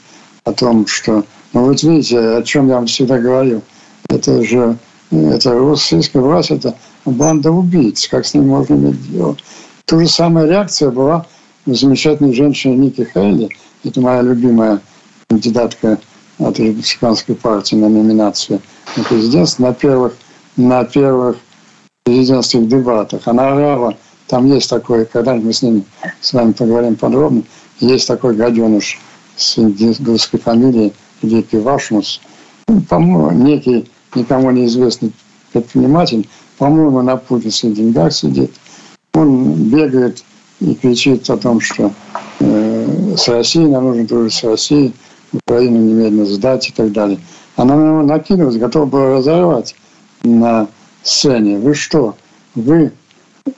[0.45, 3.63] о том, что, ну вот видите, о чем я вам всегда говорил,
[4.09, 4.77] это же,
[5.11, 9.37] это российская власть, это банда убийц, как с ним можно иметь дело.
[9.85, 11.27] Ту же самая реакция была
[11.67, 13.51] у замечательной женщины Ники Хейли,
[13.85, 14.81] это моя любимая
[15.29, 15.99] кандидатка
[16.40, 18.61] от республиканской партии на номинацию
[18.96, 20.14] на президентство на первых,
[20.57, 21.37] на первых
[22.05, 23.22] президентских дебатах.
[23.26, 25.85] Она орала, там есть такой, когда-нибудь мы с ним
[26.20, 27.42] с вами поговорим подробно,
[27.79, 28.98] есть такой гаденыш
[29.37, 32.20] с индийской фамилией Липи Вашмус,
[32.68, 35.12] ну, по-моему, некий никому неизвестный
[35.53, 38.53] предприниматель, по-моему, на путинских деньгах сидит.
[39.14, 40.22] Он бегает
[40.61, 41.92] и кричит о том, что
[42.38, 44.94] э, с Россией нам нужно дружить с Россией,
[45.33, 47.19] Украину немедленно сдать и так далее.
[47.57, 49.75] Она на него накинулась, готова была разорвать
[50.23, 50.69] на
[51.03, 51.59] сцене.
[51.59, 52.16] Вы что?
[52.55, 52.93] Вы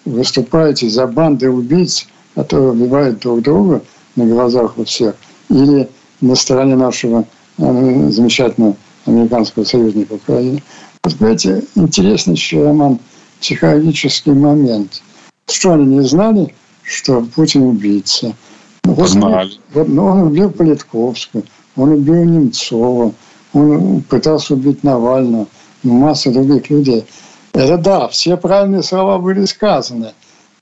[0.04, 3.82] выступаете за банды убийц, которые убивают друг друга
[4.16, 5.14] на глазах у всех,
[5.48, 5.88] или
[6.20, 7.24] на стороне нашего
[7.58, 10.62] э, замечательного американского союзника Украины.
[11.02, 12.98] Вот, знаете, интересный еще, Роман,
[13.40, 15.02] психологический момент.
[15.48, 18.34] Что они не знали, что Путин убийца?
[18.84, 19.52] Ну, вот, Знали.
[19.74, 21.44] Вот, ну, он убил Политковскую,
[21.76, 23.12] он убил Немцова,
[23.52, 25.46] он пытался убить Навального,
[25.82, 27.04] масса других людей.
[27.52, 30.12] Это да, все правильные слова были сказаны.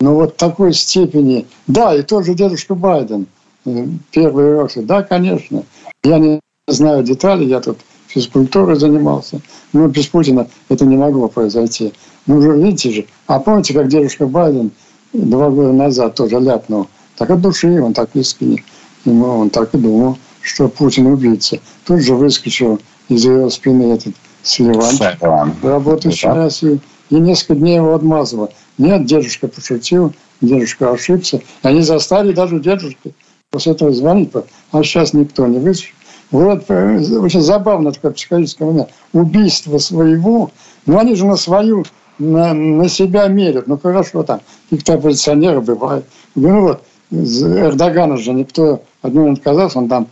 [0.01, 1.47] Но вот такой степени...
[1.67, 3.27] Да, и тот же дедушка Байден,
[3.67, 5.63] э, первый урок, да, конечно.
[6.03, 9.41] Я не знаю деталей, я тут физкультурой занимался.
[9.73, 11.93] Но без Путина это не могло произойти.
[12.27, 13.07] Ну, уже видите же.
[13.27, 14.71] А помните, как дедушка Байден
[15.13, 16.89] два года назад тоже ляпнул?
[17.17, 18.65] Так от души, он так искренне.
[19.05, 21.59] Ему он так и думал что Путин убийца.
[21.85, 26.35] Тут же выскочил из его спины этот Сливан, работающий да.
[26.35, 28.53] в России, и несколько дней его отмазывал.
[28.79, 31.43] Нет, дедушка пошутил, дедушка ошибся.
[31.63, 33.13] Они застали даже дедушку
[33.51, 34.31] после этого звонить.
[34.73, 35.95] А сейчас никто не выскочил.
[36.31, 38.91] Вот э, очень забавно такое психологическое момент.
[39.13, 40.51] Убийство своего,
[40.87, 41.85] ну они же на свою,
[42.19, 43.67] на, на себя мерят.
[43.67, 46.07] Ну хорошо там, каких-то оппозиционеры бывают.
[46.37, 50.07] Ну вот, Эрдогана же никто не отказался, он там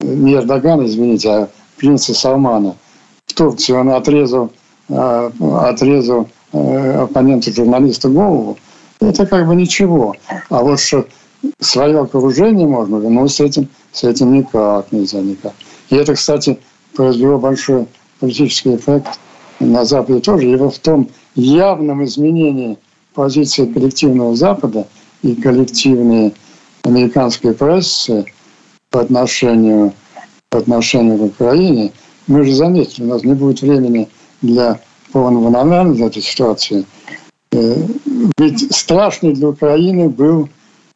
[0.00, 2.76] не Эрдогана, извините, а принца Салмана.
[3.26, 4.50] В Турции он отрезал,
[4.88, 5.30] э,
[5.60, 8.56] отрезал э, оппоненту журналиста голову.
[9.00, 10.14] Это как бы ничего.
[10.48, 11.06] А вот что
[11.60, 15.52] свое окружение можно, ну, с этим, с этим никак нельзя никак.
[15.90, 16.58] И это, кстати,
[16.94, 17.86] произвело большой
[18.20, 19.18] политический эффект
[19.60, 20.50] на Западе тоже.
[20.50, 22.78] И в том явном изменении
[23.14, 24.86] позиции коллективного Запада
[25.22, 26.34] и коллективной
[26.84, 28.26] американской прессы
[28.96, 29.92] по отношению,
[30.48, 31.92] по отношению к Украине,
[32.28, 34.08] мы же заметили, у нас не будет времени
[34.40, 34.80] для
[35.12, 36.86] полного анализа этой ситуации.
[37.52, 37.74] Э,
[38.38, 40.48] ведь страшный для Украины был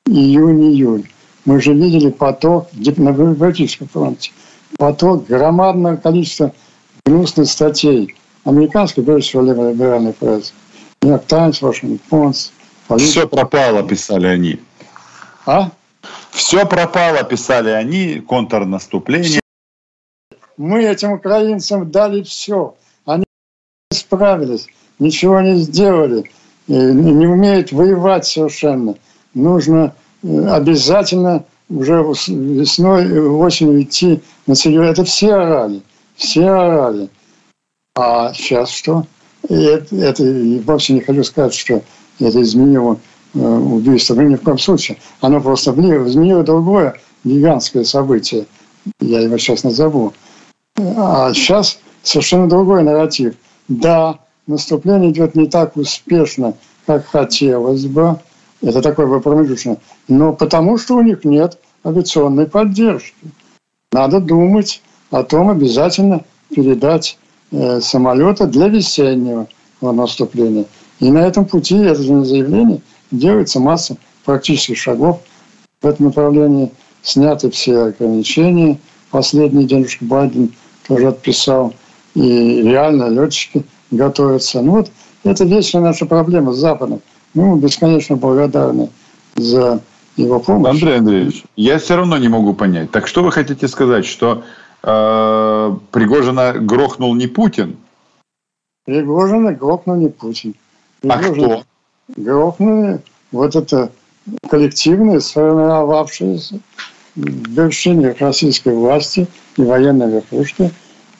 [0.06, 1.10] июнь-июль.
[1.44, 4.32] Мы же видели поток на Балтийском фронте,
[4.78, 6.52] поток громадного количества
[7.04, 10.54] гнусных статей американской, прежде всего, либеральной прессы.
[11.02, 12.32] Нью-Йорк Таймс, Вашингтон.
[12.96, 14.58] Все пропало, писали они.
[15.44, 15.70] А?
[16.30, 19.40] Все пропало, писали они, контрнаступление.
[20.56, 22.74] Мы этим украинцам дали все.
[23.04, 23.24] Они
[23.92, 24.66] справились,
[24.98, 26.30] ничего не сделали,
[26.66, 28.94] не умеют воевать совершенно.
[29.34, 34.90] Нужно э, обязательно уже весной, осенью идти на серьезно.
[34.90, 35.82] Это все орали,
[36.16, 37.08] все орали.
[37.96, 39.06] А сейчас что?
[39.48, 40.24] И это, это
[40.64, 41.82] вовсе не хочу сказать, что
[42.18, 44.14] это изменило Э, убийство.
[44.14, 44.98] Ну, ни в коем случае.
[45.20, 48.46] Оно просто изменило другое гигантское событие.
[49.00, 50.12] Я его сейчас назову.
[50.76, 53.34] А сейчас совершенно другой нарратив.
[53.68, 56.54] Да, наступление идет не так успешно,
[56.86, 58.18] как хотелось бы.
[58.62, 59.78] Это такое бы промежуточное.
[60.08, 63.14] Но потому что у них нет авиационной поддержки.
[63.92, 67.18] Надо думать о том обязательно передать
[67.52, 69.48] э, самолеты для весеннего
[69.80, 70.66] наступления.
[71.00, 72.80] И на этом пути, это же не заявление,
[73.10, 75.20] делается масса практических шагов
[75.82, 76.70] в этом направлении.
[77.02, 78.78] Сняты все ограничения.
[79.10, 80.52] Последний дедушка Байден
[80.86, 81.74] тоже отписал.
[82.14, 84.60] И реально летчики готовятся.
[84.60, 84.90] Ну вот
[85.24, 87.00] это вечная наша проблема с Западом.
[87.34, 88.90] Мы бесконечно благодарны
[89.36, 89.80] за
[90.16, 90.70] его помощь.
[90.70, 92.90] Андрей Андреевич, я все равно не могу понять.
[92.90, 94.42] Так что вы хотите сказать, что
[94.82, 97.76] э, Пригожина грохнул не Путин,
[98.84, 100.54] Пригожина грохнули Путин.
[101.00, 101.64] Пригожина а кто?
[102.16, 103.00] Грохнули
[103.32, 103.90] вот это
[104.48, 106.60] коллективное, сформировавшееся
[107.16, 110.70] вершине российской власти и военной верхушки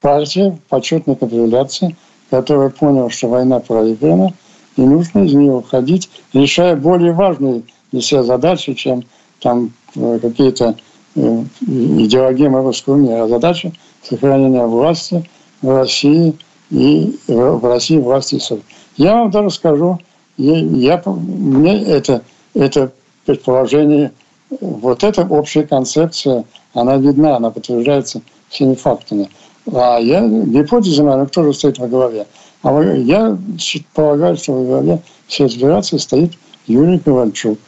[0.01, 1.97] партия почетной капитуляции,
[2.31, 4.33] которая поняла, что война проиграна,
[4.77, 7.63] и нужно из нее уходить, решая более важные
[7.93, 9.03] для себя задачи, чем
[9.41, 10.77] там э, какие-то
[11.17, 11.21] э,
[11.67, 13.27] идеологемы русского мира.
[13.27, 13.73] Задача
[14.03, 15.29] сохранения власти
[15.61, 16.37] в России
[16.71, 18.63] и в России власти и.
[18.97, 19.99] Я вам даже скажу,
[20.41, 22.23] я, мне это,
[22.55, 22.93] это
[23.27, 24.13] предположение,
[24.61, 29.29] вот эта общая концепция, она видна, она подтверждается всеми фактами.
[29.73, 32.27] А я, гипотеза, наверное, кто же стоит во главе?
[32.63, 33.39] А я
[33.95, 36.33] полагаю, что во главе всей операции стоит
[36.67, 37.59] Юрий Ковальчук,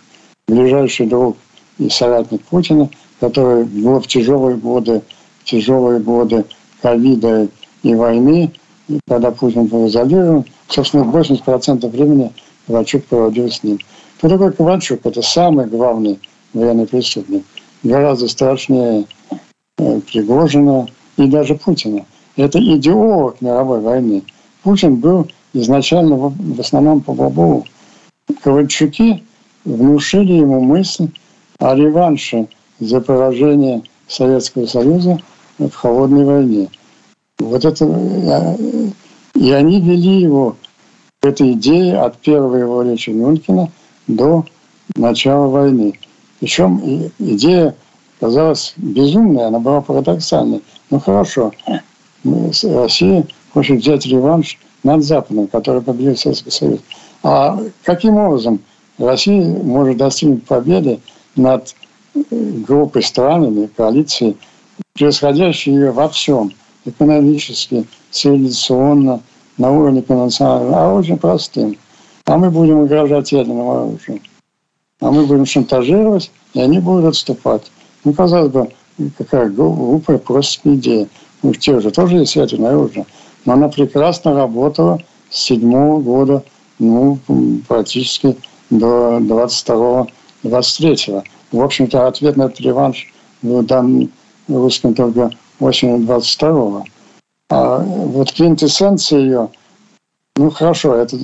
[0.48, 1.36] ближайший друг
[1.78, 2.88] и соратник Путина,
[3.20, 5.02] который был в тяжелые годы,
[5.44, 6.44] тяжелые годы
[6.80, 7.48] ковида
[7.82, 8.52] и войны,
[9.08, 12.32] когда Путин был изолирован, собственно, 80% времени
[12.66, 13.78] Ковальчук проводил с ним.
[14.18, 15.00] Кто такой Ковальчук?
[15.04, 16.18] Это самый главный
[16.52, 17.44] военный преступник.
[17.82, 19.06] Гораздо страшнее
[19.78, 20.86] э, Пригожина
[21.16, 22.04] и даже Путина.
[22.36, 24.22] Это идеолог мировой войны.
[24.62, 27.66] Путин был изначально в основном по Бобову.
[28.42, 29.22] Ковальчуки
[29.64, 31.08] внушили ему мысль
[31.58, 32.46] о реванше
[32.78, 35.18] за поражение Советского Союза
[35.58, 36.68] в холодной войне.
[37.38, 37.84] Вот это...
[37.84, 38.56] Э,
[39.34, 40.56] и они вели его
[41.22, 43.70] к этой идее от первой его речи Мюнхена
[44.08, 44.44] до
[44.96, 45.96] начала войны.
[46.40, 47.76] Причем идея
[48.18, 50.62] казалась безумной, она была парадоксальной.
[50.90, 51.52] Ну хорошо,
[52.24, 56.80] Россия хочет взять реванш над Западом, который победил Советский Союз.
[57.22, 58.58] А каким образом
[58.98, 60.98] Россия может достигнуть победы
[61.36, 61.72] над
[62.16, 62.20] э,
[62.66, 64.36] группой стран коалицией,
[64.94, 66.52] превосходящей ее во всем,
[66.84, 69.20] экономически, цивилизационно,
[69.58, 71.76] на уровне конвенционального, а очень простым.
[72.24, 74.20] А мы будем угрожать ядерным оружием.
[75.00, 77.70] А мы будем шантажировать, и они будут отступать.
[78.04, 78.68] Ну, казалось бы,
[79.18, 81.08] какая глупая просто идея.
[81.42, 83.06] У тех же тоже есть ядерное оружие.
[83.44, 85.00] Но она прекрасно работала
[85.30, 86.44] с седьмого года,
[86.78, 87.18] ну,
[87.66, 88.36] практически
[88.70, 89.18] до
[90.44, 91.24] 22-23.
[91.50, 94.08] В общем-то, ответ на этот реванш был дан
[94.48, 96.84] русским только осенью 22-го.
[97.54, 99.50] А вот квинтэссенция ее,
[100.36, 101.18] ну хорошо, это,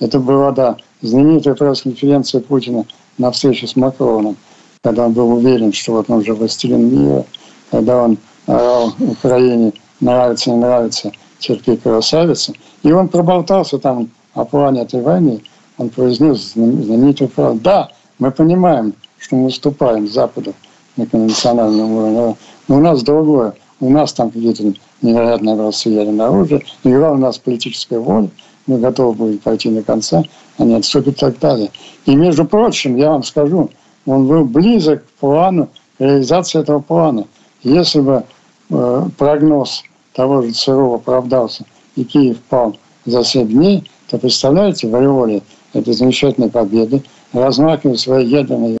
[0.00, 2.84] это была, да, знаменитая пресс-конференция Путина
[3.16, 4.36] на встрече с Макроном,
[4.82, 7.24] когда он был уверен, что вот он уже властелин мира,
[7.70, 12.54] когда он орал Украине «нравится, не нравится, терпи, красавица».
[12.82, 15.42] И он проболтался там о плане этой войны,
[15.78, 17.88] он произнес знаменитую фразу «Да,
[18.18, 20.54] мы понимаем, что мы уступаем Западу
[20.96, 22.36] на конвенциональном уровне,
[22.66, 27.16] но у нас другое, у нас там какие-то невероятные образцы ядерного оружия, и главное, у
[27.18, 28.30] нас политическая воля,
[28.66, 30.22] мы готовы будем пойти на конца,
[30.58, 31.70] они отступят и так далее.
[32.06, 33.70] И, между прочим, я вам скажу,
[34.06, 37.26] он был близок к плану, к реализации этого плана.
[37.62, 38.24] Если бы
[38.70, 39.82] э, прогноз
[40.14, 41.64] того же ЦРУ оправдался,
[41.96, 45.42] и Киев пал за 7 дней, то представляете, в ореоле
[45.72, 48.78] этой замечательной победы, размахивая свои ядерные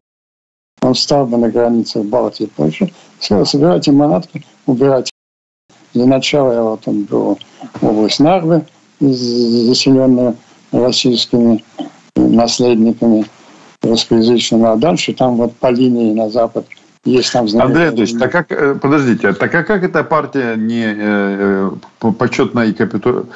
[0.82, 5.11] он стал бы на границе Балтии и Польши, сказал, собирайте манатки, убирайте
[5.94, 7.38] для начала я вот он был
[7.80, 8.64] область Нарвы,
[9.00, 10.34] заселенная
[10.72, 11.64] российскими
[12.16, 13.26] наследниками
[13.82, 16.66] русскоязычными, а дальше там вот по линии на запад
[17.04, 21.70] есть там Андрей Андреевич, так как, э, подождите, так а как эта партия не э,
[22.00, 23.26] э почетной капиту,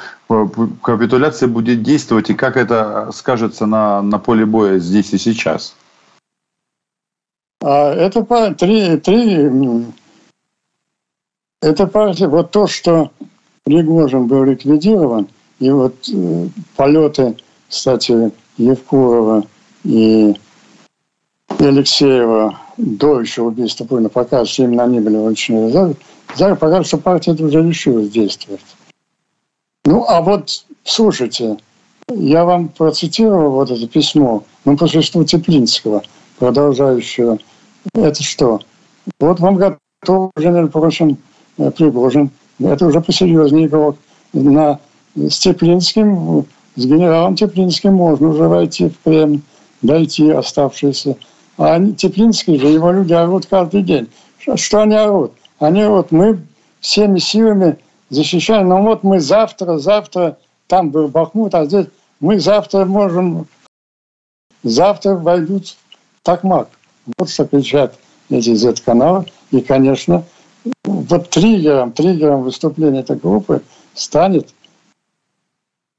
[0.81, 5.75] капитуляции будет действовать и как это скажется на, на поле боя здесь и сейчас?
[7.61, 9.49] А это три, три
[11.61, 13.11] это партия, вот то, что
[13.63, 15.27] Пригожин был ликвидирован,
[15.59, 17.35] и вот э, полеты,
[17.67, 19.45] кстати, Евкурова
[19.83, 20.35] и,
[21.59, 25.71] Алексеева до еще убийства Путина показывают, что именно они были очень
[26.35, 28.61] Зараз показывает, что партия уже решилась действовать.
[29.85, 31.57] Ну, а вот, слушайте,
[32.09, 36.03] я вам процитировал вот это письмо, ну, по существу Теплинского,
[36.37, 37.39] продолжающего.
[37.93, 38.59] Это что?
[39.19, 41.17] Вот вам готов, между прочим,
[41.57, 42.31] Пригожин.
[42.59, 43.97] Это уже посерьезнее игрок.
[44.33, 44.79] На,
[45.15, 46.45] с Теплинским,
[46.75, 49.41] с генералом Теплинским можно уже войти в Кремль,
[49.81, 51.17] дойти оставшиеся.
[51.57, 54.07] А они, Теплинский же, его люди орут каждый день.
[54.39, 55.33] Что, что они орут?
[55.59, 56.39] Они орут, мы
[56.79, 57.77] всеми силами
[58.09, 60.37] защищаем, но вот мы завтра, завтра,
[60.67, 61.87] там был Бахмут, а здесь
[62.19, 63.47] мы завтра можем,
[64.63, 65.75] завтра войдут
[66.19, 66.69] в Такмак.
[67.17, 67.95] Вот что кричат
[68.29, 69.25] эти Z-каналы.
[69.51, 70.23] И, конечно,
[70.83, 73.61] вот триггером, триггером выступления этой группы
[73.93, 74.49] станет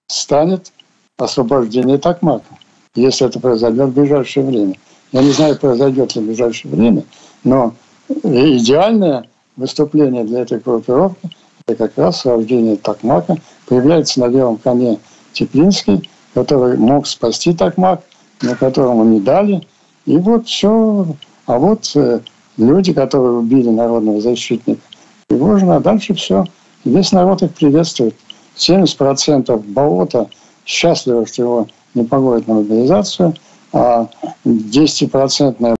[0.07, 0.73] станет
[1.19, 2.57] освобождение Такмака,
[2.95, 4.75] если это произойдет в ближайшее время.
[5.13, 7.05] Я не знаю, произойдет ли в ближайшее время,
[7.45, 7.75] но
[8.09, 11.31] идеальное выступление для этой группировки–
[11.69, 13.37] это как раз освобождение Такмака.
[13.67, 14.99] Появляется на белом коне
[15.33, 18.03] Теплинский, который мог спасти Такмак,
[18.41, 19.67] на которому не дали.
[20.07, 21.07] И вот все.
[21.45, 22.21] А вот э,
[22.59, 24.81] люди, которые убили народного защитника
[25.29, 26.45] Пригожина, а дальше все.
[26.85, 28.15] Весь народ их приветствует.
[28.57, 30.29] 70% болота
[30.65, 33.35] счастливы, что его не погодят на мобилизацию,
[33.73, 34.09] а
[34.45, 35.75] 10% э,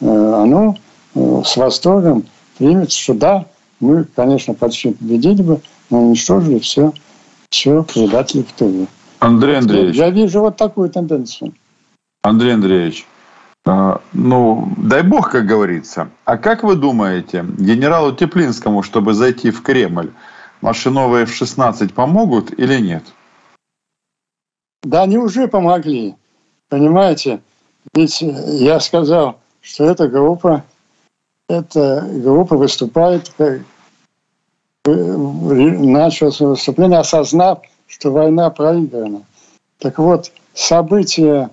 [0.00, 0.76] оно
[1.14, 2.24] э, с восторгом
[2.58, 3.46] примет, что да,
[3.80, 6.92] мы, конечно, почти победили бы, но уничтожили все,
[7.50, 8.86] все предателей в тылу.
[9.20, 9.96] Андрей Андреевич.
[9.96, 11.54] Я вижу вот такую тенденцию.
[12.22, 13.06] Андрей Андреевич,
[13.66, 16.08] ну, дай бог, как говорится.
[16.24, 20.12] А как вы думаете, генералу Теплинскому, чтобы зайти в Кремль,
[20.60, 23.02] машиновые F-16 помогут или нет?
[24.84, 26.14] Да, они уже помогли.
[26.68, 27.40] Понимаете?
[27.92, 30.64] Ведь я сказал, что эта группа,
[31.48, 33.60] эта группа выступает, как,
[34.84, 39.22] э, начал свое выступление, осознав, что война проиграна.
[39.78, 41.50] Так вот, события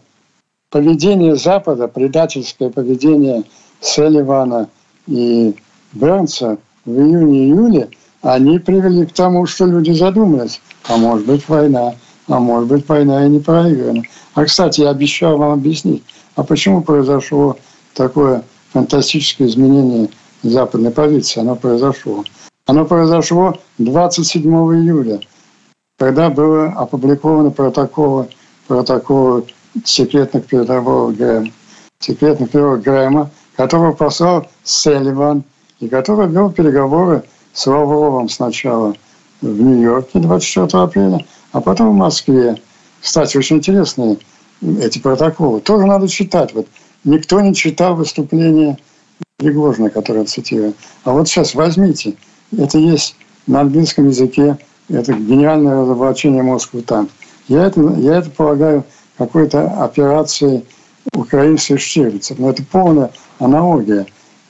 [0.74, 3.44] поведение Запада, предательское поведение
[3.80, 4.70] Селивана
[5.06, 5.56] и
[5.94, 7.90] Бернса в июне-июле,
[8.24, 10.60] они привели к тому, что люди задумались,
[10.90, 11.94] а может быть война,
[12.28, 14.02] а может быть война и не проиграна.
[14.34, 16.04] А, кстати, я обещал вам объяснить,
[16.36, 17.56] а почему произошло
[17.94, 20.10] такое фантастическое изменение
[20.42, 21.42] западной позиции?
[21.42, 22.24] Оно произошло.
[22.66, 25.20] Оно произошло 27 июля,
[26.00, 28.28] когда было опубликовано протоколы,
[28.68, 29.46] протоколы
[29.84, 31.52] секретных переговоров Грэма,
[32.00, 35.44] секретных переговоров Грэма, которого послал Селливан,
[35.80, 38.96] и который вел переговоры с Лавровым сначала
[39.42, 42.58] в Нью-Йорке 24 апреля, а потом в Москве.
[43.02, 44.18] Кстати, очень интересные
[44.80, 45.60] эти протоколы.
[45.60, 46.54] Тоже надо читать.
[46.54, 46.68] Вот
[47.04, 48.78] никто не читал выступление
[49.38, 50.74] Пригожина, которое я цитирую.
[51.04, 52.16] А вот сейчас возьмите.
[52.58, 53.16] Это есть
[53.46, 54.58] на английском языке.
[54.90, 57.10] Это гениальное разоблачение Москвы там.
[57.48, 58.86] Я это, я это полагаю
[59.18, 60.64] какой-то операции
[61.14, 62.36] украинских Штирлица.
[62.38, 64.06] Но это полная аналогия.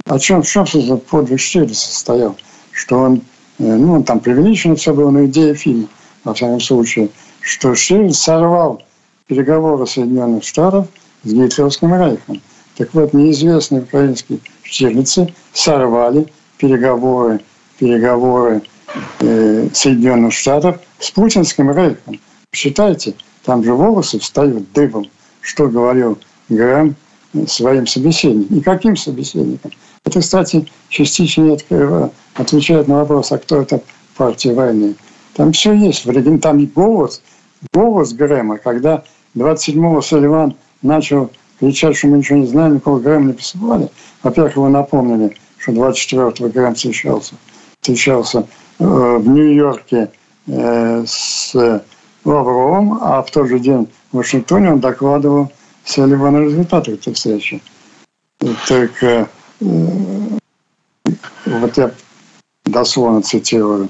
[0.05, 2.35] О чем, в чем, собственно, подвиг Штирлица состоял?
[2.71, 3.21] Что он,
[3.59, 5.87] э, ну, он там преувеличено все было, но идея фильма,
[6.23, 7.09] во всяком случае,
[7.41, 8.81] что Штирлиц сорвал
[9.27, 10.87] переговоры Соединенных Штатов
[11.23, 12.41] с гитлеровским рейхом.
[12.77, 17.39] Так вот, неизвестные украинские Штирлицы сорвали переговоры,
[17.77, 18.61] переговоры
[19.19, 22.19] э, Соединенных Штатов с путинским рейхом.
[22.51, 25.05] Считайте, там же волосы встают дыбом,
[25.41, 26.17] что говорил
[26.49, 26.95] Грэм
[27.47, 28.57] своим собеседникам.
[28.57, 29.71] И каким собеседникам?
[30.05, 31.57] Это, кстати, частично
[32.35, 33.81] отвечает на вопрос, а кто это
[34.17, 34.95] партия войны.
[35.35, 36.05] Там все есть.
[36.41, 37.21] Там и голос,
[37.73, 39.03] голос Грэма, когда
[39.35, 43.89] 27-го Салливан начал кричать, что мы ничего не знаем, никого Грэма не посылали.
[44.21, 47.35] Во-первых, его напомнили, что 24-го Грэм встречался,
[47.81, 48.45] встречался
[48.79, 50.11] э, в Нью-Йорке
[50.47, 51.55] э, с
[52.25, 55.51] Лавровым, а в тот же день в Вашингтоне он докладывал
[55.83, 57.61] Селивану результаты этой встречи.
[58.67, 59.25] Так э,
[59.59, 60.39] вот
[61.77, 61.91] я
[62.65, 63.89] дословно цитирую.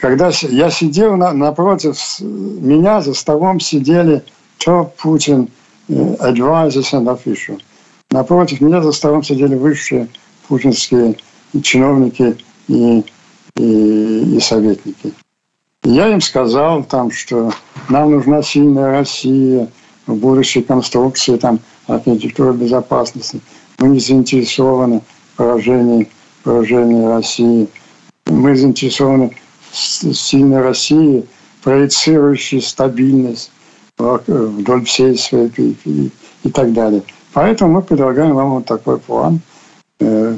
[0.00, 4.22] Когда я сидел на, напротив меня за столом сидели
[4.58, 5.50] top Putin
[5.88, 7.62] advisors and officials.
[8.10, 10.08] Напротив меня за столом сидели высшие
[10.46, 11.16] путинские
[11.62, 12.36] чиновники
[12.68, 13.04] и,
[13.56, 15.12] и, и советники.
[15.84, 17.52] Я им сказал, там, что
[17.88, 19.68] нам нужна сильная Россия
[20.06, 23.40] в будущей конструкции там, архитектуры безопасности.
[23.78, 26.08] Мы не заинтересованы в поражении,
[26.42, 27.68] поражении России.
[28.26, 29.32] Мы заинтересованы
[29.70, 31.24] в сильной России,
[31.62, 33.50] проецирующей стабильность
[33.98, 36.10] вдоль всей своей периферии
[36.44, 37.02] и так далее.
[37.32, 39.40] Поэтому мы предлагаем вам вот такой план.
[40.00, 40.36] Э,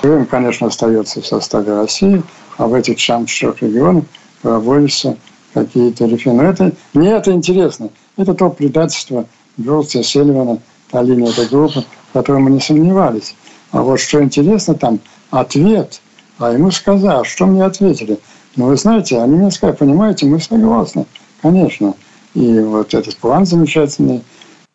[0.00, 2.22] Крым, конечно, остается в составе России,
[2.58, 4.04] а в этих четырех регионах
[4.42, 5.16] проводятся
[5.54, 6.06] какие-то.
[6.06, 7.90] Но это, мне это интересно.
[8.16, 9.26] Это то предательство
[9.56, 10.58] Гроуса Сельвана,
[10.90, 13.34] та линия этой группы, в которой мы не сомневались.
[13.72, 16.00] А вот что интересно там, ответ.
[16.38, 18.18] А ему сказал, что мне ответили.
[18.56, 21.06] Ну, вы знаете, они мне сказали, понимаете, мы согласны,
[21.42, 21.94] конечно.
[22.34, 24.22] И вот этот план замечательный.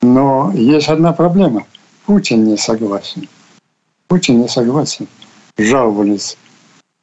[0.01, 1.65] Но есть одна проблема.
[2.05, 3.27] Путин не согласен.
[4.07, 5.07] Путин не согласен.
[5.57, 6.37] Жаловались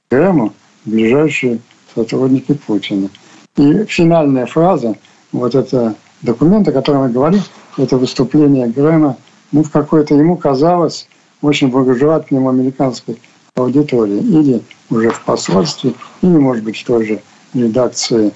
[0.09, 0.53] Крыму
[0.85, 1.61] ближайшие
[1.99, 3.09] сотрудники Путина.
[3.57, 4.97] И финальная фраза,
[5.33, 7.43] вот это документ, о котором я говорил,
[7.77, 9.17] это выступление Грэма,
[9.51, 11.09] ну, в какой-то ему казалось
[11.43, 13.21] очень благожелательным американской
[13.55, 14.19] аудитории.
[14.19, 17.23] Или уже в посольстве, или, может быть, в той же
[17.55, 18.33] редакции,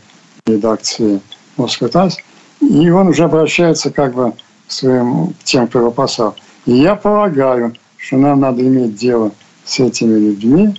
[0.46, 1.20] редакции
[1.56, 2.16] Moscow Times,
[2.60, 4.32] и он уже обращается как бы
[4.66, 6.34] к своим, к тем, кто его послал.
[6.66, 9.30] И я полагаю, что нам надо иметь дело
[9.64, 10.74] с этими людьми,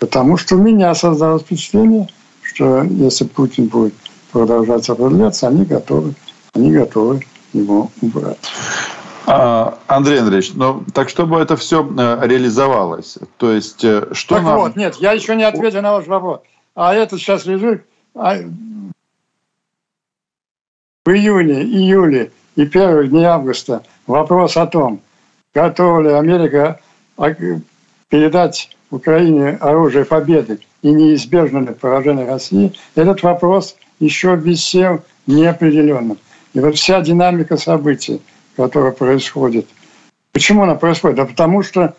[0.00, 2.08] потому что у меня создалось впечатление,
[2.42, 3.94] что если Путин будет
[4.32, 6.14] продолжать сопротивляться, они готовы,
[6.54, 8.38] они готовы его убрать.
[9.26, 14.44] А, Андрей Андреевич, ну так чтобы это все э, реализовалось, то есть э, что так
[14.44, 14.58] нам...
[14.58, 16.40] вот, нет, я еще не ответил на ваш вопрос.
[16.74, 17.84] А это сейчас лежит
[18.14, 18.36] а,
[21.04, 25.00] в июне, июле и первых дней августа вопрос о том,
[25.54, 26.80] готова ли Америка
[27.18, 27.34] а,
[28.08, 36.18] передать Украине оружие победы и неизбежно ли поражение России, этот вопрос еще висел неопределенным.
[36.54, 38.20] И вот вся динамика событий,
[38.56, 39.66] которая происходит,
[40.32, 41.16] почему она происходит?
[41.16, 41.94] Да потому что,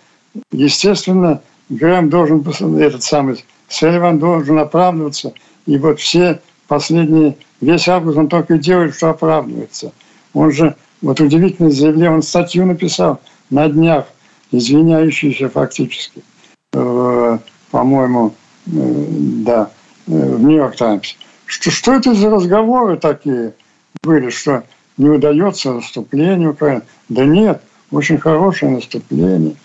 [0.51, 2.43] естественно, Грэм должен,
[2.77, 5.33] этот самый Селиван должен оправдываться.
[5.65, 9.93] И вот все последние, весь август он только и делает, что оправдывается.
[10.33, 14.05] Он же, вот удивительное заявление, он статью написал на днях,
[14.51, 16.23] извиняющийся фактически,
[16.71, 18.33] по-моему,
[18.67, 19.71] э, да,
[20.07, 21.15] э, в Нью-Йорк Таймс.
[21.45, 23.53] Что, что это за разговоры такие
[24.01, 24.63] были, что
[24.97, 26.83] не удается наступление Украины?
[27.09, 27.61] Да нет,
[27.91, 29.55] очень хорошее наступление,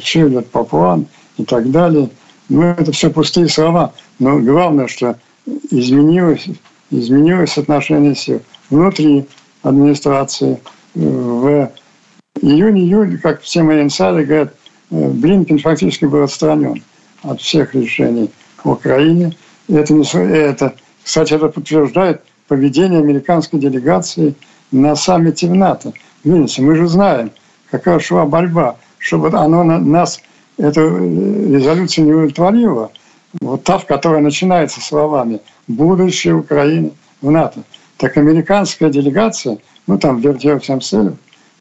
[0.00, 1.06] все идет по плану
[1.36, 2.08] и так далее.
[2.48, 3.92] Ну, это все пустые слова.
[4.18, 5.18] Но главное, что
[5.70, 6.46] изменилось,
[6.90, 9.26] изменилось отношение сил внутри
[9.62, 10.60] администрации.
[10.94, 11.70] В
[12.40, 16.82] июне-июле, как все мои инсайды говорят, э, Блинкин фактически был отстранен
[17.22, 18.30] от всех решений
[18.62, 19.34] в Украине.
[19.68, 24.34] Это, не, это, кстати, это подтверждает поведение американской делегации
[24.70, 25.92] на саммите в НАТО.
[26.22, 27.30] Видите, мы же знаем,
[27.70, 30.20] какая шла борьба, чтобы оно нас,
[30.58, 32.90] эту э, резолюцию не удовлетворило.
[33.40, 37.64] Вот та, в которой начинается словами «будущее Украины в НАТО».
[37.96, 41.16] Так американская делегация, ну там Вердеев всем целью,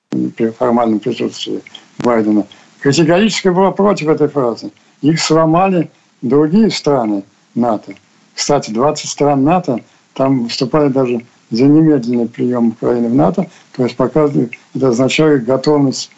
[0.10, 1.62] при формальном присутствии
[1.98, 2.46] Байдена,
[2.84, 4.72] категорически была против этой фразы.
[5.02, 5.90] Их сломали
[6.22, 7.24] другие страны
[7.56, 7.94] НАТО.
[8.36, 9.80] Кстати, 20 стран НАТО
[10.14, 16.12] там выступали даже за немедленный прием Украины в НАТО, то есть показывали, это означает готовность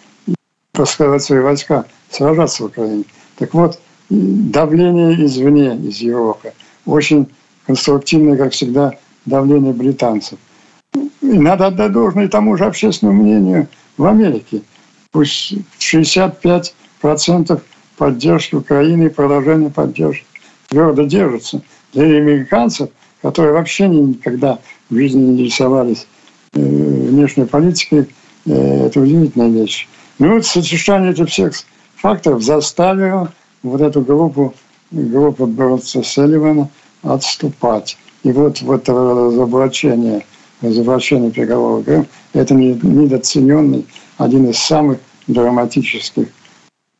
[0.74, 3.04] рассказать свои войска, сражаться в Украине.
[3.38, 6.54] Так вот, давление извне, из Европы,
[6.86, 7.28] очень
[7.68, 8.94] конструктивное, как всегда,
[9.26, 10.40] давление британцев.
[10.94, 14.62] И надо отдать должное тому же общественному мнению в Америке.
[15.16, 17.62] Пусть 65%
[17.96, 20.26] поддержки Украины и продолжение поддержки
[20.68, 21.62] твердо держится.
[21.94, 22.90] Для американцев,
[23.22, 24.60] которые вообще никогда
[24.90, 26.06] в жизни не интересовались
[26.52, 28.10] э, внешней политикой,
[28.46, 29.88] э, это удивительная вещь.
[30.20, 31.54] Ну вот сочетание этих всех
[31.96, 33.32] факторов заставило
[33.64, 34.54] вот эту группу,
[34.92, 36.70] группу Бертса Селивана
[37.04, 37.98] отступать.
[38.24, 40.26] И вот, вот разоблачение,
[40.68, 43.86] разоблачение переговоров это недооцененный,
[44.18, 46.28] один из самых драматических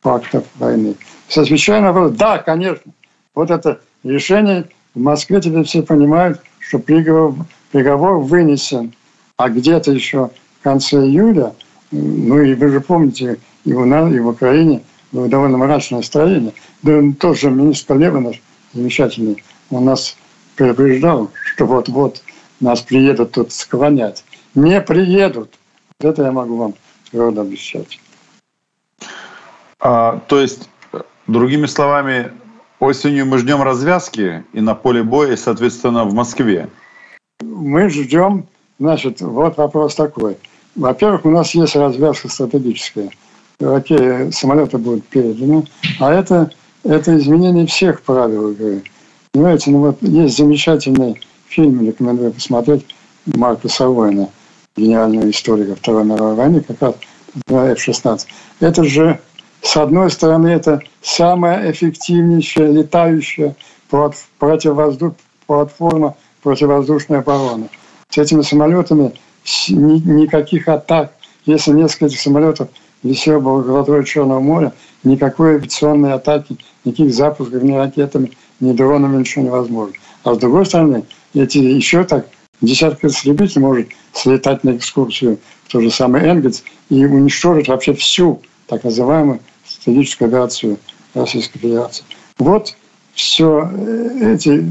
[0.00, 0.94] фактов войны.
[1.34, 2.92] Отвечая на вопрос, да, конечно,
[3.34, 7.34] вот это решение, в Москве теперь все понимают, что приговор,
[7.70, 8.94] приговор вынесен,
[9.36, 11.54] а где-то еще в конце июля,
[11.90, 16.52] ну и вы же помните, и у нас, и в Украине было довольно мрачное настроение.
[16.82, 18.40] Да тот же министр Лева наш
[18.72, 20.16] замечательный, он нас
[20.56, 22.22] предупреждал, что вот-вот
[22.60, 24.24] нас приедут тут склонять.
[24.54, 25.50] Не приедут.
[25.98, 26.74] Вот это я могу вам
[27.10, 28.00] твердо обещать.
[29.78, 30.68] А, то есть,
[31.26, 32.32] другими словами,
[32.80, 36.68] осенью мы ждем развязки и на поле боя, и, соответственно, в Москве.
[37.42, 38.46] Мы ждем,
[38.78, 40.36] значит, вот вопрос такой.
[40.74, 43.10] Во-первых, у нас есть развязка стратегическая.
[43.60, 45.64] Окей, самолеты будут переданы,
[45.98, 46.50] а это,
[46.84, 48.82] это изменение всех правил игры.
[49.32, 51.18] Понимаете, ну вот есть замечательный
[51.48, 52.86] фильм, рекомендую посмотреть,
[53.26, 54.28] Марка Савойна,
[54.76, 56.94] гениального историка Второй мировой войны, как раз
[57.48, 58.20] F-16.
[58.60, 59.20] Это же
[59.66, 63.56] с одной стороны, это самая эффективнейшая летающая
[64.38, 65.14] противовоздух,
[65.46, 67.68] платформа противовоздушной обороны.
[68.08, 69.12] С этими самолетами
[69.68, 71.12] никаких атак,
[71.44, 72.68] если несколько самолетов
[73.02, 74.72] висело бы в акватории Черного моря,
[75.02, 79.94] никакой авиационной атаки, никаких запусков ни ракетами, ни дронами ничего невозможно.
[80.22, 81.04] А с другой стороны,
[81.36, 82.28] эти еще так
[82.60, 88.40] десятка истребителей может слетать на экскурсию в тот же самый Энгельс и уничтожить вообще всю
[88.66, 90.78] так называемую стратегическую авиацию
[91.14, 92.04] Российской Федерации.
[92.38, 92.76] Вот
[93.14, 94.64] все э, эти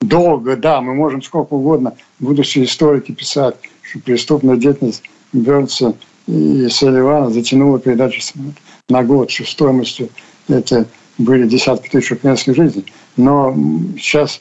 [0.00, 5.02] долго, да, мы можем сколько угодно, будущие историки писать, что преступная деятельность
[5.32, 5.94] Бернса
[6.26, 8.20] и Селивана затянула передачу
[8.88, 10.08] на год, что стоимостью
[10.48, 12.86] это были десятки тысяч украинских жизней.
[13.16, 13.54] Но
[13.98, 14.40] сейчас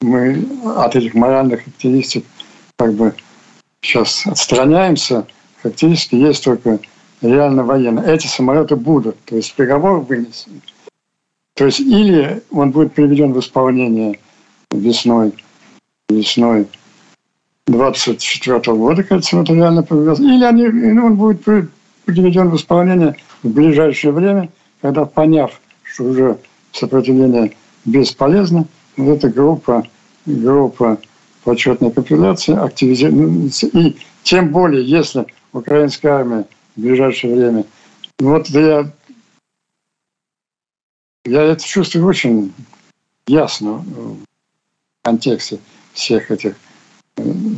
[0.00, 0.46] мы
[0.76, 2.24] от этих моральных характеристик
[2.76, 3.14] как бы
[3.82, 5.26] сейчас отстраняемся.
[5.62, 6.78] Фактически есть только
[7.20, 8.14] реально военные.
[8.14, 10.62] Эти самолеты будут, то есть приговор вынесен.
[11.54, 14.18] То есть или он будет приведен в исполнение
[14.70, 15.34] весной,
[16.08, 16.66] весной
[17.66, 20.26] 24 года, кажется, это реально повезло.
[20.26, 21.44] Или они, ну, он будет
[22.04, 26.38] приведен в исполнение в ближайшее время, когда, поняв, что уже
[26.72, 28.66] сопротивление бесполезно,
[29.04, 29.86] вот эта группа,
[30.26, 30.98] группа
[31.44, 33.66] почетной капитуляции активизируется.
[33.68, 36.46] И тем более, если украинская армия
[36.76, 37.64] в ближайшее время...
[38.18, 38.92] Вот я,
[41.24, 42.52] я это чувствую очень
[43.26, 44.18] ясно в
[45.02, 45.58] контексте
[45.94, 46.54] всех этих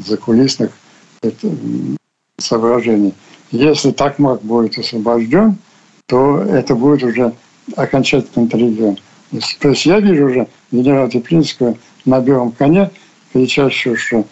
[0.07, 0.70] закулисных
[2.38, 3.14] соображений.
[3.51, 5.57] Если Такмак будет освобожден,
[6.07, 7.34] то это будет уже
[7.76, 8.97] окончательным триггером.
[9.61, 12.91] То есть я вижу уже генерала Теплинского на белом коне,
[13.33, 14.24] кричащего, что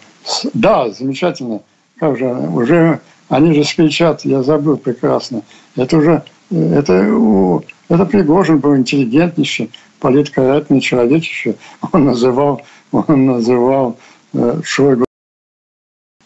[0.53, 1.61] да, замечательно,
[1.97, 2.99] как же, уже
[3.29, 5.41] они же кричат, я забыл прекрасно.
[5.75, 11.55] Это уже, это, это Пригожин был интеллигентнейший, политкорректный человек еще.
[11.91, 13.97] Он называл, он называл
[14.33, 15.05] э, Шойгу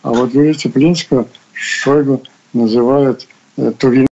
[0.06, 2.22] а вот Юрия Теплинского Шойгу
[2.54, 4.06] называют э, Турин.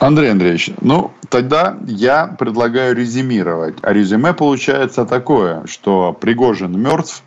[0.00, 3.76] Андрей Андреевич, ну тогда я предлагаю резюмировать.
[3.82, 7.24] А резюме получается такое, что Пригожин мертв,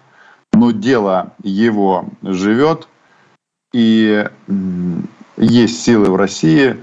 [0.53, 2.87] но дело его живет,
[3.73, 4.25] и
[5.37, 6.77] есть силы в России,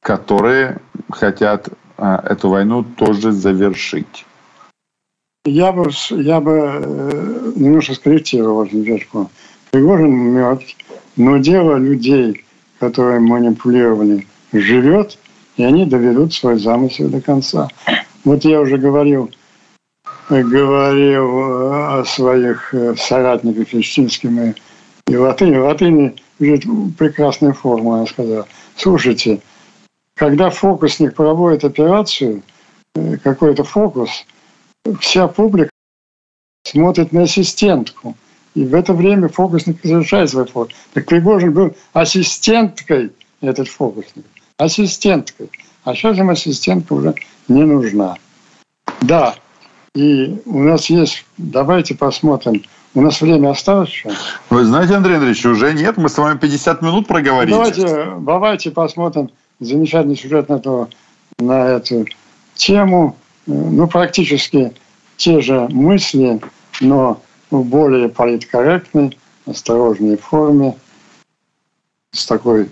[0.00, 0.78] которые
[1.10, 1.68] хотят
[1.98, 4.26] а, эту войну тоже завершить.
[5.44, 9.30] Я бы, я бы э, немножко скорректировал Жвачку.
[9.70, 10.76] Пригожин мертв,
[11.16, 12.44] но дело людей,
[12.80, 15.18] которые манипулировали, живет,
[15.56, 17.68] и они доведут свой замысел до конца.
[18.24, 19.30] Вот я уже говорил,
[20.28, 24.54] говорил э, о своих э, соратниках Лещинским
[25.08, 25.56] и, Латыни.
[25.56, 28.46] Латыни прекрасная форма, она сказала.
[28.76, 29.40] Слушайте,
[30.14, 32.42] когда фокусник проводит операцию,
[33.22, 34.10] какой-то фокус–
[35.00, 35.70] вся публика
[36.64, 38.16] смотрит на ассистентку.
[38.54, 40.74] И в это время фокусник завершает свой фокус.
[40.94, 44.24] Так Пригожин был ассистенткой, этот фокусник.
[44.58, 45.50] Ассистенткой.
[45.84, 47.14] А сейчас им ассистентка уже
[47.48, 48.16] не нужна.
[49.02, 49.34] Да,
[49.94, 52.62] и у нас есть, давайте посмотрим,
[52.94, 54.10] у нас время осталось еще?
[54.50, 57.52] Вы знаете, Андрей Андреевич, уже нет, мы с вами 50 минут проговорили.
[57.52, 59.30] Давайте, давайте посмотрим
[59.60, 60.88] замечательный сюжет на, эту,
[61.38, 62.06] на эту
[62.54, 64.72] тему ну, практически
[65.16, 66.40] те же мысли,
[66.80, 70.76] но в более политкорректной, осторожной форме,
[72.12, 72.70] с такой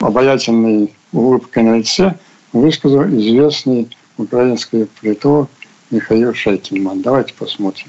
[0.00, 2.16] обаятельной улыбкой на лице,
[2.52, 5.48] высказал известный украинский политолог
[5.90, 7.02] Михаил Шайкинман.
[7.02, 7.88] Давайте посмотрим.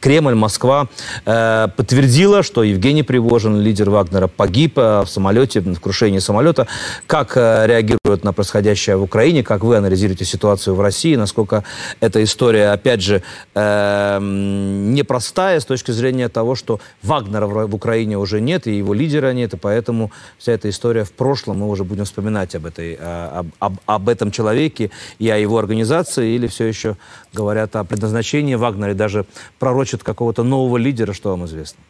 [0.00, 0.88] Кремль, Москва
[1.24, 6.66] э, подтвердила, что Евгений Пригожин, лидер Вагнера, погиб э, в самолете, в крушении самолета.
[7.06, 9.42] Как э, реагируют на происходящее в Украине?
[9.42, 11.16] Как вы анализируете ситуацию в России?
[11.16, 11.64] Насколько
[12.00, 13.22] эта история, опять же,
[13.54, 18.92] э, непростая с точки зрения того, что Вагнера в, в Украине уже нет, и его
[18.92, 22.98] лидера нет, и поэтому вся эта история в прошлом, мы уже будем вспоминать об, этой,
[23.00, 26.96] э, об, об, об этом человеке и о его организации, или все еще
[27.32, 29.24] говорят о предназначении Вагнера, и даже
[29.58, 31.80] пророчат какого-то нового лидера, что вам известно?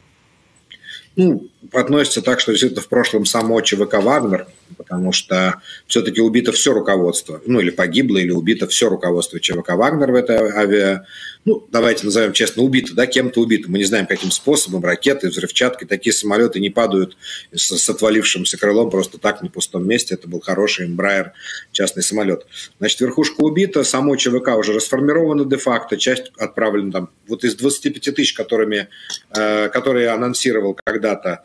[1.16, 6.72] Ну, относится так, что действительно в прошлом само ЧВК «Вагнер», потому что все-таки убито все
[6.72, 11.06] руководство, ну или погибло, или убито все руководство ЧВК «Вагнер» в этой авиа
[11.44, 13.70] ну, давайте назовем честно, убито, да, кем-то убито.
[13.70, 15.86] Мы не знаем, каким способом, ракеты, взрывчаткой.
[15.86, 17.18] Такие самолеты не падают
[17.52, 20.14] с, с отвалившимся крылом просто так на пустом месте.
[20.14, 21.32] Это был хороший Embraer,
[21.70, 22.46] частный самолет.
[22.78, 28.32] Значит, верхушка убита, само ЧВК уже расформировано де-факто, часть отправлена там, вот из 25 тысяч,
[28.32, 28.88] которыми,
[29.36, 31.42] э, которые анонсировал когда-то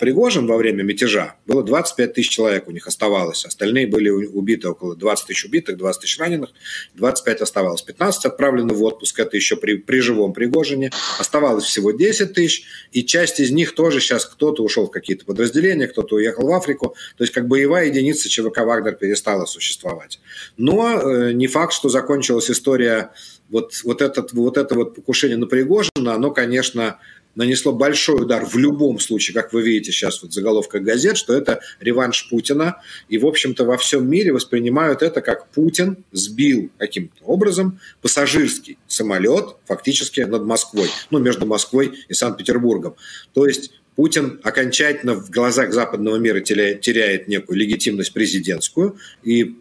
[0.00, 3.44] Пригожин во время мятежа, было 25 тысяч человек у них оставалось.
[3.44, 6.50] Остальные были убиты, около 20 тысяч убитых, 20 тысяч раненых,
[6.94, 7.82] 25 оставалось.
[7.82, 10.90] 15 отправлены в отпуск, это еще при, при живом Пригожине.
[11.18, 15.86] Оставалось всего 10 тысяч, и часть из них тоже сейчас кто-то ушел в какие-то подразделения,
[15.86, 16.96] кто-то уехал в Африку.
[17.18, 20.20] То есть как боевая единица ЧВК «Вагнер» перестала существовать.
[20.56, 23.10] Но э, не факт, что закончилась история
[23.50, 26.98] вот, вот, этот, вот это вот покушение на Пригожина, оно, конечно,
[27.34, 31.34] нанесло большой удар в любом случае, как вы видите сейчас вот в заголовках газет, что
[31.34, 32.80] это реванш Путина.
[33.08, 39.56] И, в общем-то, во всем мире воспринимают это как Путин сбил каким-то образом пассажирский самолет
[39.66, 42.94] фактически над Москвой, ну, между Москвой и Санкт-Петербургом.
[43.32, 49.56] То есть Путин окончательно в глазах западного мира теряет некую легитимность президентскую и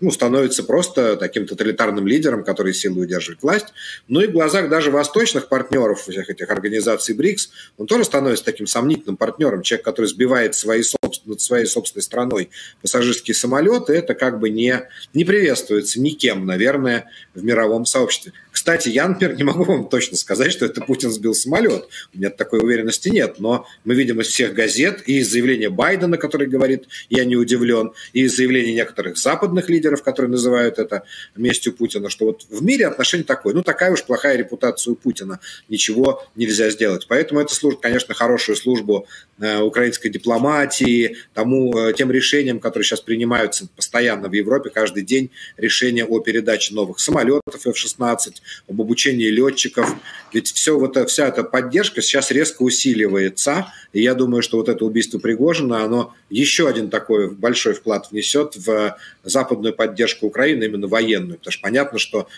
[0.00, 3.66] ну, становится просто таким тоталитарным лидером, который силой удерживает власть.
[4.08, 8.66] Ну и в глазах даже восточных партнеров всех этих организаций БРИКС, он тоже становится таким
[8.66, 9.62] сомнительным партнером.
[9.62, 10.82] Человек, который сбивает свои
[11.24, 12.50] над своей собственной страной
[12.82, 14.82] пассажирские самолеты, это как бы не,
[15.14, 18.32] не приветствуется никем, наверное, в мировом сообществе.
[18.64, 21.86] Кстати, я, например, не могу вам точно сказать, что это Путин сбил самолет.
[22.14, 23.38] У меня такой уверенности нет.
[23.38, 27.92] Но мы видим из всех газет и из заявления Байдена, который говорит, я не удивлен,
[28.14, 31.02] и из заявлений некоторых западных лидеров, которые называют это
[31.36, 33.52] местью Путина, что вот в мире отношение такое.
[33.52, 35.40] Ну, такая уж плохая репутация у Путина.
[35.68, 37.04] Ничего нельзя сделать.
[37.06, 39.06] Поэтому это служит, конечно, хорошую службу
[39.40, 45.30] э, украинской дипломатии, тому, э, тем решениям, которые сейчас принимаются постоянно в Европе, каждый день
[45.58, 48.32] решения о передаче новых самолетов F-16,
[48.68, 49.94] об обучении летчиков.
[50.32, 53.72] Ведь все вот, вся эта поддержка сейчас резко усиливается.
[53.92, 58.56] И я думаю, что вот это убийство Пригожина, оно еще один такой большой вклад внесет
[58.56, 61.38] в западную поддержку Украины, именно военную.
[61.38, 62.28] Потому что понятно, что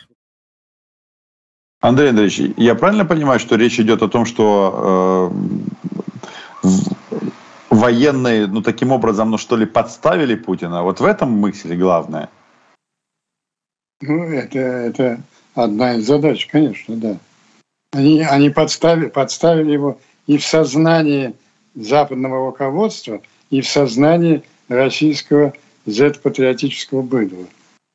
[1.81, 6.69] Андрей Андреевич, я правильно понимаю, что речь идет о том, что э,
[7.71, 10.83] военные, ну, таким образом, ну, что ли, подставили Путина?
[10.83, 12.29] Вот в этом мысли главное.
[14.01, 15.21] Ну, это, это
[15.57, 17.19] одна из задач, конечно, да.
[17.93, 21.35] Они, они подставили, подставили его и в сознании
[21.75, 25.55] западного руководства, и в сознании российского
[25.87, 27.47] Z-патриотического быдла.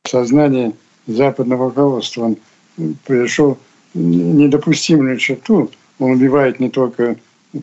[0.04, 0.74] В сознании
[1.08, 2.38] западного руководства он
[3.06, 3.58] пришел
[3.94, 5.70] недопустимую черту.
[6.00, 7.18] Он убивает не только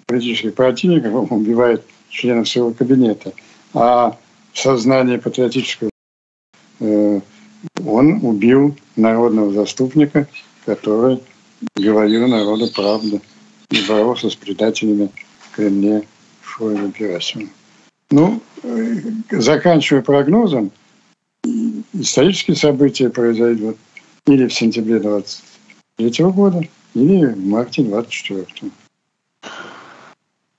[0.06, 3.32] политических противников, он убивает членов своего кабинета,
[3.74, 4.16] а
[4.52, 5.90] в сознании патриотического
[6.80, 7.20] э,
[7.86, 10.26] он убил народного заступника,
[10.64, 11.20] который
[11.74, 13.20] говорил народу правду
[13.70, 15.10] и боролся с предателями
[15.40, 16.04] в Кремле
[16.42, 17.50] Шойгу Герасимовым.
[18.10, 18.96] Ну, э,
[19.30, 20.70] заканчивая прогнозом,
[21.92, 23.76] исторические события произойдут
[24.26, 26.62] или в сентябре 23 года,
[26.94, 28.46] или в марте 24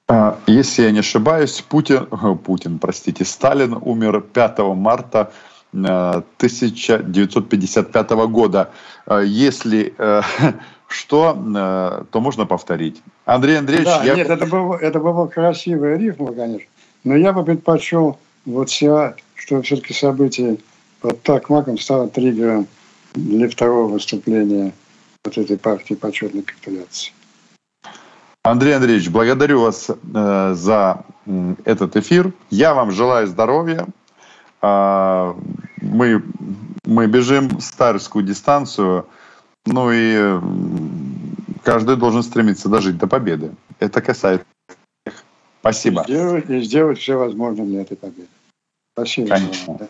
[0.08, 2.06] а, Если я не ошибаюсь, Путин,
[2.46, 5.32] Путин, простите, Сталин умер 5 марта
[5.72, 8.72] 1955 года.
[9.06, 10.22] Э, если э,
[10.88, 13.02] что, э, то можно повторить.
[13.26, 13.88] Андрей Андреевич...
[13.88, 14.16] Да, я...
[14.16, 16.68] нет, это было, это было красивое рифма, конечно.
[17.04, 20.58] Но я бы предпочел вот все, что все-таки событие
[21.02, 22.68] под Такмаком стало триггером
[23.14, 24.74] для второго выступления
[25.24, 27.14] вот этой партии почетной капитуляции.
[28.44, 31.06] Андрей Андреевич, благодарю вас э, за
[31.66, 32.32] этот эфир.
[32.50, 33.86] Я вам желаю здоровья,
[34.63, 36.23] мы,
[36.85, 39.07] мы бежим старскую дистанцию,
[39.67, 40.41] ну и
[41.63, 43.51] каждый должен стремиться дожить до победы.
[43.79, 44.47] Это касается
[45.07, 45.25] всех.
[45.61, 46.03] Спасибо.
[46.03, 48.29] И сделать, и сделать все возможное для этой победы.
[48.95, 49.29] Спасибо.
[49.29, 49.77] Конечно.
[49.79, 49.87] Да.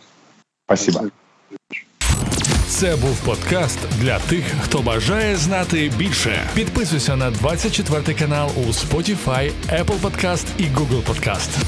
[0.66, 1.10] Спасибо.
[2.68, 6.50] Це був подкаст для тих, хто бажає знати більше.
[6.54, 11.64] Підписуйся на 24 канал у Spotify, Apple Podcast і Google Podcast.